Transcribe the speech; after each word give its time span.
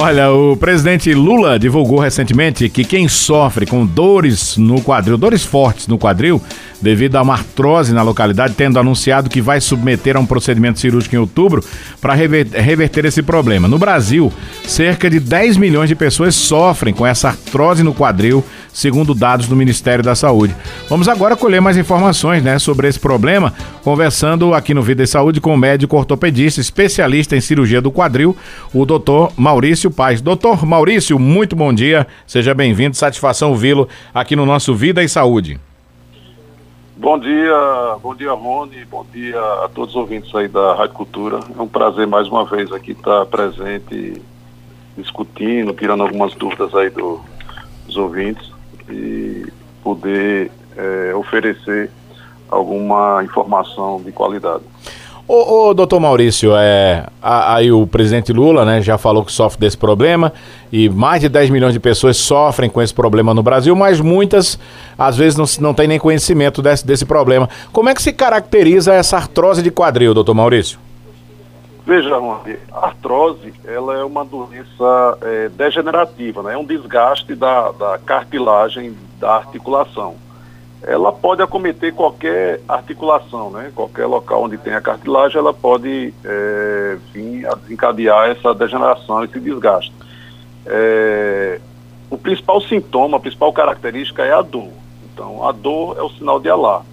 Olha, 0.00 0.30
o 0.30 0.56
presidente 0.56 1.12
Lula 1.12 1.58
divulgou 1.58 1.98
recentemente 1.98 2.68
que 2.68 2.84
quem 2.84 3.08
sofre 3.08 3.66
com 3.66 3.84
dores 3.84 4.56
no 4.56 4.80
quadril, 4.80 5.18
dores 5.18 5.44
fortes 5.44 5.88
no 5.88 5.98
quadril, 5.98 6.40
devido 6.80 7.16
a 7.16 7.22
uma 7.22 7.34
artrose 7.34 7.92
na 7.92 8.00
localidade, 8.00 8.54
tendo 8.54 8.78
anunciado 8.78 9.28
que 9.28 9.40
vai 9.40 9.60
submeter 9.60 10.16
a 10.16 10.20
um 10.20 10.26
procedimento 10.26 10.78
cirúrgico 10.78 11.16
em 11.16 11.18
outubro 11.18 11.64
para 12.00 12.14
reverter 12.14 13.06
esse 13.06 13.22
problema. 13.22 13.66
No 13.66 13.76
Brasil, 13.76 14.32
cerca 14.64 15.10
de 15.10 15.18
10 15.18 15.56
milhões 15.56 15.88
de 15.88 15.96
pessoas 15.96 16.36
sofrem 16.36 16.94
com 16.94 17.04
essa 17.04 17.30
artrose 17.30 17.82
no 17.82 17.92
quadril, 17.92 18.44
segundo 18.72 19.12
dados 19.12 19.48
do 19.48 19.56
Ministério 19.56 20.04
da 20.04 20.14
Saúde. 20.14 20.54
Vamos 20.88 21.08
agora 21.08 21.34
colher 21.34 21.60
mais 21.60 21.76
informações 21.76 22.44
né, 22.44 22.60
sobre 22.60 22.86
esse 22.86 23.00
problema, 23.00 23.52
conversando 23.82 24.54
aqui 24.54 24.72
no 24.72 24.82
Vida 24.82 25.02
e 25.02 25.06
Saúde 25.08 25.40
com 25.40 25.52
o 25.52 25.58
médico 25.58 25.96
ortopedista, 25.96 26.60
especialista 26.60 27.36
em 27.36 27.40
cirurgia 27.40 27.80
do 27.80 27.90
quadril, 27.90 28.36
o 28.72 28.86
doutor 28.86 29.32
Maurício 29.36 29.87
Paz. 29.90 30.20
Doutor 30.20 30.64
Maurício, 30.64 31.18
muito 31.18 31.54
bom 31.54 31.72
dia, 31.72 32.06
seja 32.26 32.54
bem-vindo, 32.54 32.96
satisfação 32.96 33.50
ouvi-lo 33.50 33.88
aqui 34.12 34.34
no 34.34 34.46
nosso 34.46 34.74
Vida 34.74 35.02
e 35.02 35.08
Saúde. 35.08 35.60
Bom 36.96 37.16
dia, 37.16 37.96
bom 38.02 38.14
dia 38.14 38.32
Rony, 38.32 38.84
bom 38.84 39.06
dia 39.12 39.38
a 39.64 39.68
todos 39.72 39.90
os 39.90 39.96
ouvintes 39.96 40.34
aí 40.34 40.48
da 40.48 40.74
Rádio 40.74 40.94
Cultura. 40.94 41.40
É 41.56 41.62
um 41.62 41.68
prazer 41.68 42.06
mais 42.06 42.26
uma 42.26 42.44
vez 42.44 42.72
aqui 42.72 42.90
estar 42.90 43.24
presente, 43.26 44.20
discutindo, 44.96 45.72
tirando 45.72 46.02
algumas 46.02 46.34
dúvidas 46.34 46.74
aí 46.74 46.90
do, 46.90 47.20
dos 47.86 47.96
ouvintes 47.96 48.50
e 48.90 49.46
poder 49.82 50.50
é, 50.76 51.14
oferecer 51.14 51.90
alguma 52.48 53.22
informação 53.22 54.02
de 54.02 54.10
qualidade. 54.10 54.64
Ô, 55.28 55.68
ô 55.68 55.74
doutor 55.74 56.00
Maurício, 56.00 56.56
é, 56.56 57.04
aí 57.20 57.70
o 57.70 57.86
presidente 57.86 58.32
Lula 58.32 58.64
né, 58.64 58.80
já 58.80 58.96
falou 58.96 59.22
que 59.22 59.30
sofre 59.30 59.60
desse 59.60 59.76
problema 59.76 60.32
e 60.72 60.88
mais 60.88 61.20
de 61.20 61.28
10 61.28 61.50
milhões 61.50 61.74
de 61.74 61.78
pessoas 61.78 62.16
sofrem 62.16 62.70
com 62.70 62.80
esse 62.80 62.94
problema 62.94 63.34
no 63.34 63.42
Brasil, 63.42 63.76
mas 63.76 64.00
muitas 64.00 64.58
às 64.96 65.18
vezes 65.18 65.36
não, 65.36 65.44
não 65.68 65.74
têm 65.74 65.86
nem 65.86 65.98
conhecimento 65.98 66.62
desse, 66.62 66.86
desse 66.86 67.04
problema. 67.04 67.46
Como 67.74 67.90
é 67.90 67.94
que 67.94 68.00
se 68.00 68.10
caracteriza 68.10 68.94
essa 68.94 69.18
artrose 69.18 69.62
de 69.62 69.70
quadril, 69.70 70.14
doutor 70.14 70.32
Maurício? 70.32 70.78
Veja, 71.84 72.16
a 72.72 72.86
artrose 72.86 73.52
ela 73.66 73.98
é 73.98 74.04
uma 74.04 74.24
doença 74.24 75.18
é, 75.20 75.50
degenerativa, 75.50 76.42
né? 76.42 76.54
é 76.54 76.56
um 76.56 76.64
desgaste 76.64 77.34
da, 77.34 77.70
da 77.72 77.98
cartilagem 77.98 78.96
da 79.20 79.36
articulação 79.36 80.14
ela 80.82 81.12
pode 81.12 81.42
acometer 81.42 81.92
qualquer 81.92 82.60
articulação, 82.68 83.50
né? 83.50 83.72
Qualquer 83.74 84.06
local 84.06 84.44
onde 84.44 84.56
tem 84.56 84.74
a 84.74 84.80
cartilagem, 84.80 85.38
ela 85.38 85.52
pode 85.52 86.14
é, 86.24 86.96
vir 87.12 87.46
a 87.46 87.54
desencadear 87.54 88.30
essa 88.30 88.54
degeneração, 88.54 89.24
esse 89.24 89.40
desgaste. 89.40 89.92
É, 90.64 91.60
o 92.08 92.16
principal 92.16 92.60
sintoma, 92.60 93.16
a 93.16 93.20
principal 93.20 93.52
característica 93.52 94.24
é 94.24 94.32
a 94.32 94.40
dor. 94.40 94.70
Então, 95.12 95.46
a 95.46 95.50
dor 95.50 95.96
é 95.98 96.02
o 96.02 96.10
sinal 96.10 96.38
de 96.38 96.48
alarme. 96.48 96.86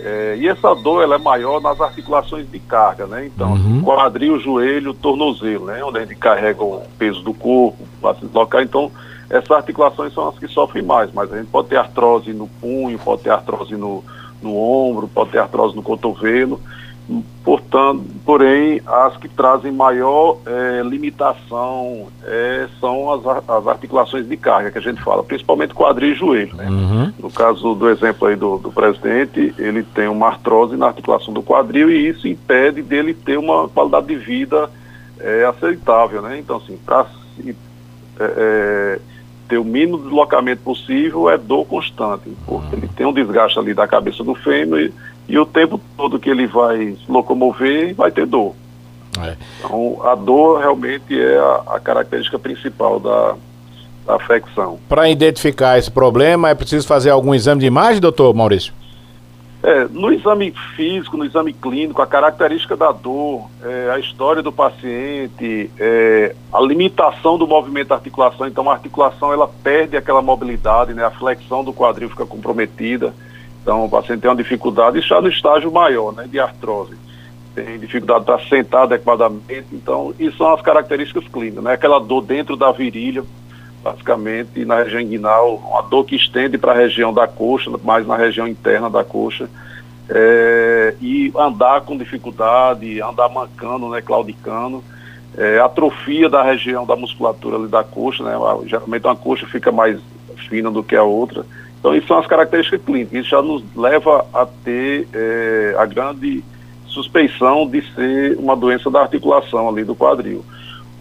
É, 0.00 0.36
e 0.38 0.46
essa 0.46 0.72
dor 0.76 1.02
ela 1.02 1.16
é 1.16 1.18
maior 1.18 1.60
nas 1.60 1.80
articulações 1.80 2.48
de 2.48 2.60
carga, 2.60 3.06
né? 3.06 3.26
Então, 3.26 3.54
uhum. 3.54 3.82
quadril, 3.82 4.38
joelho, 4.38 4.94
tornozelo, 4.94 5.66
né? 5.66 5.82
Onde 5.82 5.98
a 5.98 6.00
gente 6.02 6.14
carrega 6.14 6.62
o 6.62 6.82
peso 6.96 7.20
do 7.22 7.34
corpo 7.34 7.78
para 8.00 8.14
se 8.14 8.20
deslocar. 8.26 8.62
Então, 8.62 8.92
essas 9.30 9.50
articulações 9.50 10.12
são 10.14 10.28
as 10.28 10.38
que 10.38 10.48
sofrem 10.48 10.82
mais, 10.82 11.12
mas 11.12 11.32
a 11.32 11.36
gente 11.36 11.48
pode 11.48 11.68
ter 11.68 11.76
artrose 11.76 12.32
no 12.32 12.48
punho, 12.48 12.98
pode 12.98 13.22
ter 13.22 13.30
artrose 13.30 13.76
no, 13.76 14.02
no 14.42 14.56
ombro, 14.56 15.08
pode 15.08 15.30
ter 15.30 15.38
artrose 15.38 15.76
no 15.76 15.82
cotovelo, 15.82 16.60
portanto, 17.44 18.04
porém, 18.24 18.80
as 18.86 19.16
que 19.18 19.28
trazem 19.28 19.72
maior 19.72 20.38
é, 20.46 20.82
limitação 20.82 22.06
é, 22.24 22.68
são 22.80 23.10
as, 23.12 23.48
as, 23.48 23.66
articulações 23.66 24.26
de 24.26 24.36
carga 24.36 24.70
que 24.70 24.78
a 24.78 24.82
gente 24.82 25.02
fala, 25.02 25.22
principalmente 25.22 25.74
quadril 25.74 26.12
e 26.12 26.14
joelho. 26.14 26.56
Né? 26.56 26.66
Uhum. 26.68 27.12
No 27.18 27.30
caso 27.30 27.74
do 27.74 27.88
exemplo 27.88 28.28
aí 28.28 28.36
do, 28.36 28.58
do, 28.58 28.70
presidente, 28.70 29.54
ele 29.58 29.82
tem 29.82 30.08
uma 30.08 30.28
artrose 30.28 30.76
na 30.76 30.86
articulação 30.86 31.32
do 31.32 31.42
quadril 31.42 31.90
e 31.90 32.08
isso 32.08 32.28
impede 32.28 32.82
dele 32.82 33.12
ter 33.12 33.38
uma 33.38 33.68
qualidade 33.68 34.06
de 34.06 34.16
vida 34.16 34.70
é, 35.20 35.44
aceitável. 35.44 36.22
Né? 36.22 36.38
Então, 36.38 36.56
assim, 36.56 36.78
para 36.84 37.06
é, 38.20 39.00
ter 39.48 39.58
o 39.58 39.64
mínimo 39.64 39.98
deslocamento 39.98 40.62
possível 40.62 41.30
é 41.30 41.38
dor 41.38 41.64
constante, 41.64 42.30
porque 42.46 42.76
ele 42.76 42.88
tem 42.88 43.06
um 43.06 43.12
desgaste 43.12 43.58
ali 43.58 43.72
da 43.72 43.86
cabeça 43.86 44.22
do 44.22 44.34
fêmur 44.34 44.78
e, 44.78 44.92
e 45.28 45.38
o 45.38 45.46
tempo 45.46 45.80
todo 45.96 46.18
que 46.18 46.28
ele 46.28 46.46
vai 46.46 46.92
se 46.92 47.10
locomover 47.10 47.94
vai 47.94 48.10
ter 48.10 48.26
dor. 48.26 48.54
É. 49.20 49.36
Então, 49.58 50.00
a 50.04 50.14
dor 50.14 50.60
realmente 50.60 51.18
é 51.18 51.38
a, 51.38 51.62
a 51.74 51.80
característica 51.80 52.38
principal 52.38 53.00
da, 53.00 53.34
da 54.06 54.14
afecção. 54.16 54.78
Para 54.88 55.08
identificar 55.08 55.78
esse 55.78 55.90
problema, 55.90 56.50
é 56.50 56.54
preciso 56.54 56.86
fazer 56.86 57.10
algum 57.10 57.34
exame 57.34 57.60
de 57.60 57.66
imagem, 57.66 58.00
doutor 58.00 58.34
Maurício? 58.34 58.72
É, 59.60 59.88
no 59.88 60.12
exame 60.12 60.54
físico, 60.76 61.16
no 61.16 61.24
exame 61.24 61.52
clínico, 61.52 62.00
a 62.00 62.06
característica 62.06 62.76
da 62.76 62.92
dor, 62.92 63.50
é, 63.60 63.90
a 63.90 63.98
história 63.98 64.40
do 64.40 64.52
paciente, 64.52 65.68
é, 65.76 66.32
a 66.52 66.60
limitação 66.60 67.36
do 67.36 67.44
movimento 67.44 67.88
da 67.88 67.96
articulação, 67.96 68.46
então 68.46 68.70
a 68.70 68.74
articulação 68.74 69.32
ela 69.32 69.48
perde 69.48 69.96
aquela 69.96 70.22
mobilidade, 70.22 70.94
né, 70.94 71.04
a 71.04 71.10
flexão 71.10 71.64
do 71.64 71.72
quadril 71.72 72.08
fica 72.08 72.24
comprometida, 72.24 73.12
então 73.60 73.84
o 73.84 73.90
paciente 73.90 74.20
tem 74.20 74.30
uma 74.30 74.36
dificuldade, 74.36 75.00
já 75.00 75.20
no 75.20 75.28
estágio 75.28 75.72
maior, 75.72 76.12
né, 76.12 76.28
de 76.30 76.38
artrose, 76.38 76.94
tem 77.52 77.80
dificuldade 77.80 78.24
para 78.24 78.38
sentar 78.48 78.84
adequadamente, 78.84 79.66
então 79.72 80.14
isso 80.20 80.36
são 80.36 80.54
as 80.54 80.62
características 80.62 81.26
clínicas, 81.26 81.64
né, 81.64 81.72
aquela 81.72 81.98
dor 81.98 82.22
dentro 82.22 82.56
da 82.56 82.70
virilha, 82.70 83.24
basicamente 83.82 84.64
na 84.64 84.82
região 84.82 85.00
inguinal, 85.00 85.56
uma 85.56 85.82
dor 85.82 86.04
que 86.04 86.16
estende 86.16 86.58
para 86.58 86.72
a 86.72 86.76
região 86.76 87.12
da 87.12 87.26
coxa, 87.26 87.70
mais 87.82 88.06
na 88.06 88.16
região 88.16 88.46
interna 88.46 88.90
da 88.90 89.04
coxa, 89.04 89.48
é, 90.08 90.94
e 91.00 91.32
andar 91.36 91.82
com 91.82 91.96
dificuldade, 91.96 93.00
andar 93.00 93.28
mancando, 93.28 93.88
né, 93.90 94.00
claudicando, 94.00 94.82
é, 95.36 95.58
atrofia 95.60 96.28
da 96.28 96.42
região 96.42 96.84
da 96.84 96.96
musculatura 96.96 97.56
ali 97.56 97.68
da 97.68 97.84
coxa, 97.84 98.24
né, 98.24 98.32
geralmente 98.66 99.04
uma 99.04 99.16
coxa 99.16 99.46
fica 99.46 99.70
mais 99.70 99.98
fina 100.48 100.70
do 100.70 100.82
que 100.82 100.96
a 100.96 101.02
outra. 101.02 101.44
Então, 101.78 101.94
isso 101.94 102.08
são 102.08 102.18
as 102.18 102.26
características 102.26 102.80
clínicas. 102.84 103.20
Isso 103.20 103.30
já 103.30 103.40
nos 103.40 103.62
leva 103.76 104.26
a 104.34 104.46
ter 104.64 105.06
é, 105.12 105.76
a 105.78 105.86
grande 105.86 106.42
suspeição 106.86 107.68
de 107.68 107.82
ser 107.94 108.36
uma 108.38 108.56
doença 108.56 108.90
da 108.90 109.00
articulação 109.00 109.68
ali 109.68 109.84
do 109.84 109.94
quadril. 109.94 110.44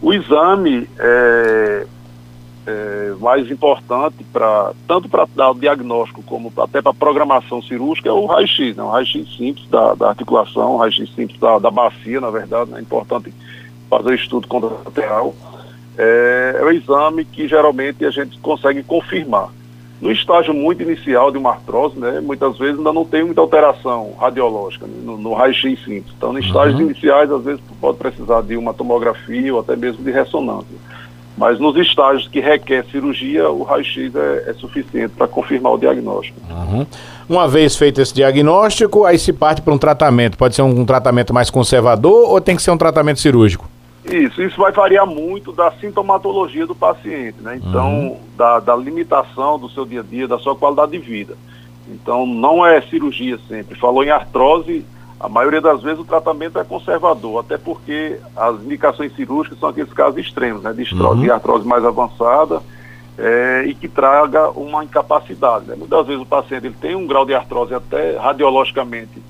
O 0.01 0.13
exame 0.13 0.87
é, 0.99 1.87
é, 2.67 3.13
mais 3.19 3.49
importante 3.49 4.25
para 4.31 4.73
tanto 4.85 5.07
para 5.07 5.25
dar 5.33 5.51
o 5.51 5.55
diagnóstico 5.55 6.21
como 6.21 6.51
até 6.57 6.81
para 6.81 6.93
programação 6.93 7.61
cirúrgica 7.61 8.09
é 8.09 8.11
o 8.11 8.25
raio-x, 8.25 8.75
né? 8.75 8.83
o 8.83 8.89
raio-x 8.89 9.37
simples 9.37 9.67
da, 9.69 9.95
da 9.95 10.09
articulação, 10.09 10.73
o 10.73 10.77
raio-x 10.77 11.09
simples 11.15 11.39
da, 11.39 11.57
da 11.59 11.71
bacia, 11.71 12.19
na 12.19 12.29
verdade, 12.29 12.69
né? 12.69 12.79
é 12.79 12.81
importante 12.81 13.33
fazer 13.89 14.09
o 14.09 14.13
estudo 14.13 14.47
contralateral. 14.49 15.33
É, 15.97 16.57
é 16.59 16.63
o 16.63 16.69
exame 16.69 17.23
que 17.23 17.47
geralmente 17.47 18.05
a 18.05 18.11
gente 18.11 18.37
consegue 18.39 18.83
confirmar. 18.83 19.49
No 19.99 20.11
estágio 20.11 20.53
muito 20.53 20.83
inicial 20.83 21.31
de 21.31 21.39
uma 21.39 21.51
artrose, 21.51 21.97
né, 21.97 22.19
muitas 22.19 22.55
vezes 22.59 22.77
ainda 22.77 22.93
não 22.93 23.03
tem 23.03 23.23
muita 23.23 23.41
alteração 23.41 24.13
radiológica 24.19 24.85
né, 24.85 24.93
no, 25.03 25.17
no 25.17 25.33
raio-x 25.33 25.83
simples. 25.83 26.13
Então, 26.15 26.37
em 26.37 26.41
estágios 26.41 26.79
uhum. 26.79 26.85
iniciais, 26.85 27.31
às 27.31 27.43
vezes 27.43 27.61
pode 27.81 27.97
precisar 27.97 28.41
de 28.41 28.57
uma 28.57 28.73
tomografia 28.73 29.53
ou 29.53 29.61
até 29.61 29.75
mesmo 29.75 30.03
de 30.03 30.11
ressonância. 30.11 30.77
Mas 31.37 31.59
nos 31.59 31.77
estágios 31.77 32.27
que 32.27 32.39
requer 32.39 32.83
cirurgia, 32.85 33.47
o 33.49 33.61
raio-x 33.61 34.15
é, 34.15 34.49
é, 34.49 34.53
suficiente 34.53 35.13
para 35.15 35.27
confirmar 35.27 35.73
o 35.73 35.77
diagnóstico. 35.77 36.39
Uhum. 36.49 36.85
Uma 37.29 37.47
vez 37.47 37.75
feito 37.75 38.01
esse 38.01 38.13
diagnóstico, 38.13 39.05
aí 39.05 39.19
se 39.19 39.31
parte 39.31 39.61
para 39.61 39.71
um 39.71 39.77
tratamento. 39.77 40.35
Pode 40.35 40.55
ser 40.55 40.63
um, 40.63 40.79
um, 40.79 40.85
tratamento 40.85 41.31
mais 41.31 41.51
conservador 41.51 42.31
ou 42.31 42.41
tem 42.41 42.55
que 42.55 42.61
ser 42.63 42.71
um 42.71 42.77
tratamento 42.77 43.19
cirúrgico? 43.19 43.69
Isso, 44.03 44.41
isso 44.41 44.57
vai 44.59 44.71
variar 44.71 45.05
muito 45.05 45.51
da 45.51 45.69
sintomatologia 45.73 46.65
do 46.65 46.73
paciente, 46.73 47.35
né? 47.41 47.59
Então, 47.61 47.89
uhum. 47.91 48.17
da, 48.35 48.59
da 48.59 48.75
limitação 48.75 49.59
do 49.59 49.69
seu 49.69 49.85
dia 49.85 49.99
a 49.99 50.03
dia, 50.03 50.27
da 50.27 50.39
sua 50.39 50.55
qualidade 50.55 50.93
de 50.93 50.97
vida. 50.97 51.37
Então, 51.87 52.25
não 52.25 52.65
é 52.65 52.81
cirurgia 52.81 53.37
sempre. 53.47 53.77
Falou 53.77 54.03
em 54.03 54.09
artrose, 54.09 54.83
a 55.19 55.27
maioria 55.27 55.61
das 55.61 55.81
vezes 55.81 55.99
o 55.99 56.05
tratamento 56.05 56.59
é 56.59 56.63
conservador, 56.63 57.39
até 57.39 57.57
porque 57.57 58.19
as 58.35 58.55
indicações 58.61 59.15
cirúrgicas 59.15 59.59
são 59.59 59.69
aqueles 59.69 59.91
casos 59.91 60.19
extremos, 60.19 60.61
né, 60.61 60.73
de, 60.73 60.93
uhum. 60.93 61.19
de 61.19 61.31
artrose 61.31 61.67
mais 61.67 61.83
avançada 61.83 62.61
é, 63.17 63.63
e 63.65 63.73
que 63.73 63.87
traga 63.87 64.49
uma 64.51 64.83
incapacidade. 64.83 65.65
Né? 65.65 65.75
Muitas 65.75 66.05
vezes 66.05 66.21
o 66.21 66.25
paciente 66.25 66.67
ele 66.67 66.75
tem 66.79 66.95
um 66.95 67.07
grau 67.07 67.25
de 67.25 67.33
artrose 67.33 67.73
até 67.73 68.15
radiologicamente 68.17 69.21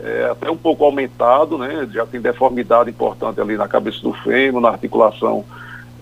é, 0.00 0.28
até 0.30 0.50
um 0.50 0.56
pouco 0.56 0.84
aumentado, 0.84 1.56
né, 1.56 1.88
já 1.92 2.04
tem 2.04 2.20
deformidade 2.20 2.90
importante 2.90 3.40
ali 3.40 3.56
na 3.56 3.68
cabeça 3.68 4.00
do 4.00 4.12
fêmur, 4.12 4.60
na 4.60 4.70
articulação 4.70 5.44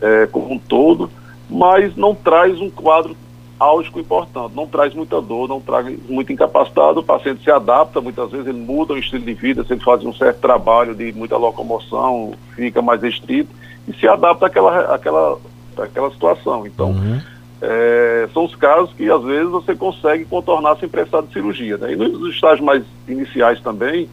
é, 0.00 0.26
como 0.26 0.52
um 0.52 0.58
todo, 0.58 1.10
mas 1.48 1.94
não 1.96 2.14
traz 2.14 2.60
um 2.60 2.70
quadro 2.70 3.16
álgico 3.62 4.00
importante, 4.00 4.54
não 4.54 4.66
traz 4.66 4.94
muita 4.94 5.20
dor, 5.20 5.48
não 5.48 5.60
traz 5.60 5.86
muito 6.08 6.32
incapacitado, 6.32 7.00
o 7.00 7.02
paciente 7.02 7.42
se 7.42 7.50
adapta, 7.50 8.00
muitas 8.00 8.30
vezes 8.30 8.46
ele 8.46 8.58
muda 8.58 8.94
o 8.94 8.98
estilo 8.98 9.24
de 9.24 9.34
vida, 9.34 9.64
se 9.64 9.72
ele 9.72 9.82
faz 9.82 10.04
um 10.04 10.12
certo 10.12 10.40
trabalho 10.40 10.94
de 10.94 11.12
muita 11.12 11.36
locomoção, 11.36 12.32
fica 12.54 12.82
mais 12.82 13.02
restrito 13.02 13.50
e 13.86 13.92
se 13.94 14.06
adapta 14.06 14.46
àquela, 14.46 14.94
àquela 14.94 15.38
daquela 15.74 16.10
situação. 16.10 16.66
Então, 16.66 16.90
uhum. 16.90 17.20
é, 17.60 18.28
são 18.32 18.44
os 18.44 18.54
casos 18.54 18.92
que 18.94 19.10
às 19.10 19.22
vezes 19.22 19.48
você 19.48 19.74
consegue 19.74 20.24
contornar 20.24 20.76
sem 20.78 20.88
precisar 20.88 21.22
de 21.22 21.32
cirurgia. 21.32 21.76
Né? 21.76 21.92
E 21.92 21.96
nos 21.96 22.34
estágios 22.34 22.64
mais 22.64 22.84
iniciais 23.08 23.60
também, 23.60 24.08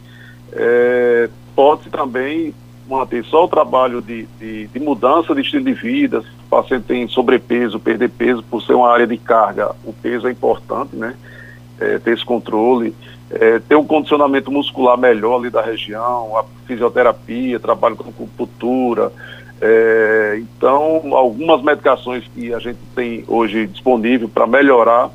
é, 0.52 1.28
pode-se 1.54 1.90
também 1.90 2.54
manter 2.88 3.24
só 3.24 3.44
o 3.44 3.48
trabalho 3.48 4.02
de, 4.02 4.26
de, 4.38 4.66
de, 4.66 4.80
mudança 4.80 5.34
de 5.34 5.42
estilo 5.42 5.64
de 5.64 5.72
vida, 5.72 6.24
o 6.50 6.62
paciente 6.62 6.84
tem 6.84 7.06
sobrepeso, 7.06 7.78
perder 7.78 8.10
peso 8.10 8.42
por 8.42 8.62
ser 8.62 8.74
uma 8.74 8.90
área 8.90 9.06
de 9.06 9.16
carga, 9.16 9.70
o 9.84 9.92
peso 9.92 10.26
é 10.26 10.30
importante, 10.30 10.96
né? 10.96 11.14
É, 11.78 11.98
ter 11.98 12.12
esse 12.12 12.24
controle 12.24 12.94
é, 13.30 13.60
ter 13.60 13.76
um 13.76 13.86
condicionamento 13.86 14.50
muscular 14.50 14.98
melhor 14.98 15.38
ali 15.38 15.50
da 15.50 15.62
região, 15.62 16.36
a 16.36 16.44
fisioterapia, 16.66 17.60
trabalho 17.60 17.96
com 17.96 18.10
acupuntura. 18.10 19.12
É, 19.60 20.40
então, 20.40 21.14
algumas 21.14 21.62
medicações 21.62 22.24
que 22.34 22.52
a 22.52 22.58
gente 22.58 22.78
tem 22.94 23.24
hoje 23.28 23.66
disponível 23.68 24.28
para 24.28 24.46
melhorar 24.46 25.10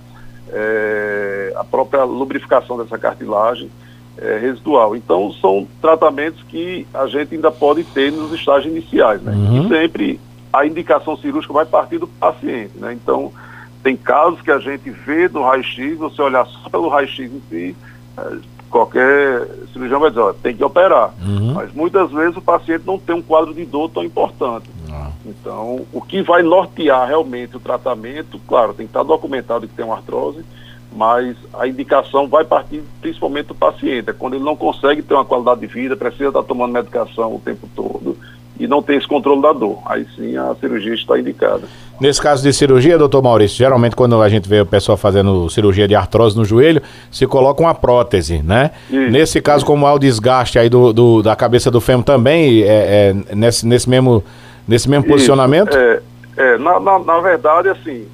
é, 0.50 1.54
a 1.58 1.64
própria 1.64 2.04
lubrificação 2.04 2.78
dessa 2.78 2.98
cartilagem 2.98 3.70
é, 4.18 4.38
residual. 4.38 4.96
Então, 4.96 5.34
são 5.34 5.68
tratamentos 5.82 6.42
que 6.44 6.88
a 6.94 7.08
gente 7.08 7.36
ainda 7.36 7.52
pode 7.52 7.84
ter 7.84 8.12
nos 8.14 8.32
estágios 8.32 8.72
iniciais. 8.74 9.22
Né? 9.22 9.34
Uhum. 9.34 9.66
E 9.66 9.68
sempre 9.68 10.20
a 10.56 10.66
indicação 10.66 11.18
cirúrgica 11.18 11.54
vai 11.54 11.66
partir 11.66 11.98
do 11.98 12.08
paciente. 12.08 12.72
Né? 12.78 12.94
Então, 12.94 13.32
tem 13.84 13.98
casos 13.98 14.42
que 14.42 14.52
a 14.52 14.58
gente 14.58 14.90
vê 14.90 15.28
no 15.28 15.44
raio-x, 15.44 15.98
você 15.98 16.22
olhar 16.22 16.46
só 16.46 16.70
pelo 16.70 16.88
raio-x 16.88 17.32
em 17.32 17.42
si, 17.50 17.76
qualquer 18.70 19.48
cirurgião 19.74 20.00
vai 20.00 20.10
dizer, 20.10 20.22
ó, 20.22 20.34
tem 20.34 20.56
que 20.56 20.64
operar. 20.64 21.14
Uhum. 21.22 21.54
Mas 21.54 21.74
muitas 21.74 22.10
vezes 22.12 22.38
o 22.38 22.42
paciente 22.42 22.84
não 22.86 22.98
tem 22.98 23.16
um 23.16 23.22
quadro 23.22 23.54
de 23.54 23.66
dor 23.66 23.90
tão 23.90 24.04
importante. 24.04 24.70
Uhum. 24.90 25.12
Então, 25.26 25.86
o 25.92 26.02
que 26.02 26.22
vai 26.22 26.42
nortear 26.42 27.06
realmente 27.08 27.58
o 27.58 27.60
tratamento, 27.60 28.40
claro, 28.48 28.74
tem 28.74 28.86
que 28.86 28.92
estar 28.92 29.04
documentado 29.04 29.68
que 29.68 29.74
tem 29.74 29.86
uma 29.86 29.96
artrose, 29.96 30.44
mas 30.96 31.36
a 31.54 31.68
indicação 31.68 32.28
vai 32.30 32.46
partir 32.46 32.82
principalmente 33.02 33.48
do 33.48 33.56
paciente. 33.56 34.10
É 34.10 34.14
quando 34.14 34.36
ele 34.36 34.44
não 34.44 34.56
consegue 34.56 35.02
ter 35.02 35.14
uma 35.14 35.26
qualidade 35.26 35.60
de 35.60 35.68
vida, 35.68 35.98
precisa 35.98 36.30
estar 36.30 36.44
tomando 36.44 36.72
medicação 36.72 37.36
o 37.36 37.40
tempo 37.40 37.70
todo 37.76 38.18
e 38.60 38.68
não 38.68 38.82
tem 38.82 38.98
esse 38.98 39.08
controle 39.08 39.42
da 39.42 39.52
dor. 39.54 39.80
Aí 39.86 40.06
sim 40.16 40.36
a 40.38 40.56
cirurgia 40.56 40.94
está 40.94 41.20
indicada. 41.20 41.64
Nesse 42.00 42.22
caso 42.22 42.44
de 42.44 42.52
cirurgia, 42.52 42.98
doutor 42.98 43.22
Maurício, 43.22 43.58
geralmente 43.58 43.96
quando 43.96 44.22
a 44.22 44.28
gente 44.28 44.50
vê 44.50 44.62
o 44.62 44.66
pessoal 44.66 44.98
fazendo 44.98 45.50
cirurgia 45.50 45.88
de 45.88 45.96
artrose 45.96 46.38
no 46.38 46.44
joelho, 46.44 46.82
se 47.10 47.26
coloca 47.26 47.62
uma 47.62 47.74
prótese, 47.74 48.42
né? 48.42 48.72
Isso, 48.90 49.12
nesse 49.12 49.42
caso, 49.42 49.60
isso. 49.60 49.66
como 49.66 49.86
há 49.88 49.94
o 49.94 50.00
desgaste 50.00 50.60
aí 50.60 50.70
do, 50.70 50.92
do, 50.92 51.22
da 51.22 51.36
cabeça 51.36 51.72
do 51.72 51.80
fêmur 51.80 52.04
também, 52.04 52.64
é, 52.64 53.14
é 53.30 53.36
nesse, 53.36 53.66
nesse 53.66 53.90
mesmo, 53.90 54.24
nesse 54.68 54.90
mesmo 54.90 55.06
posicionamento? 55.08 55.76
É, 55.76 56.02
é 56.36 56.58
na, 56.58 56.80
na, 56.80 57.00
na, 57.00 57.20
verdade, 57.20 57.70
assim, 57.70 58.06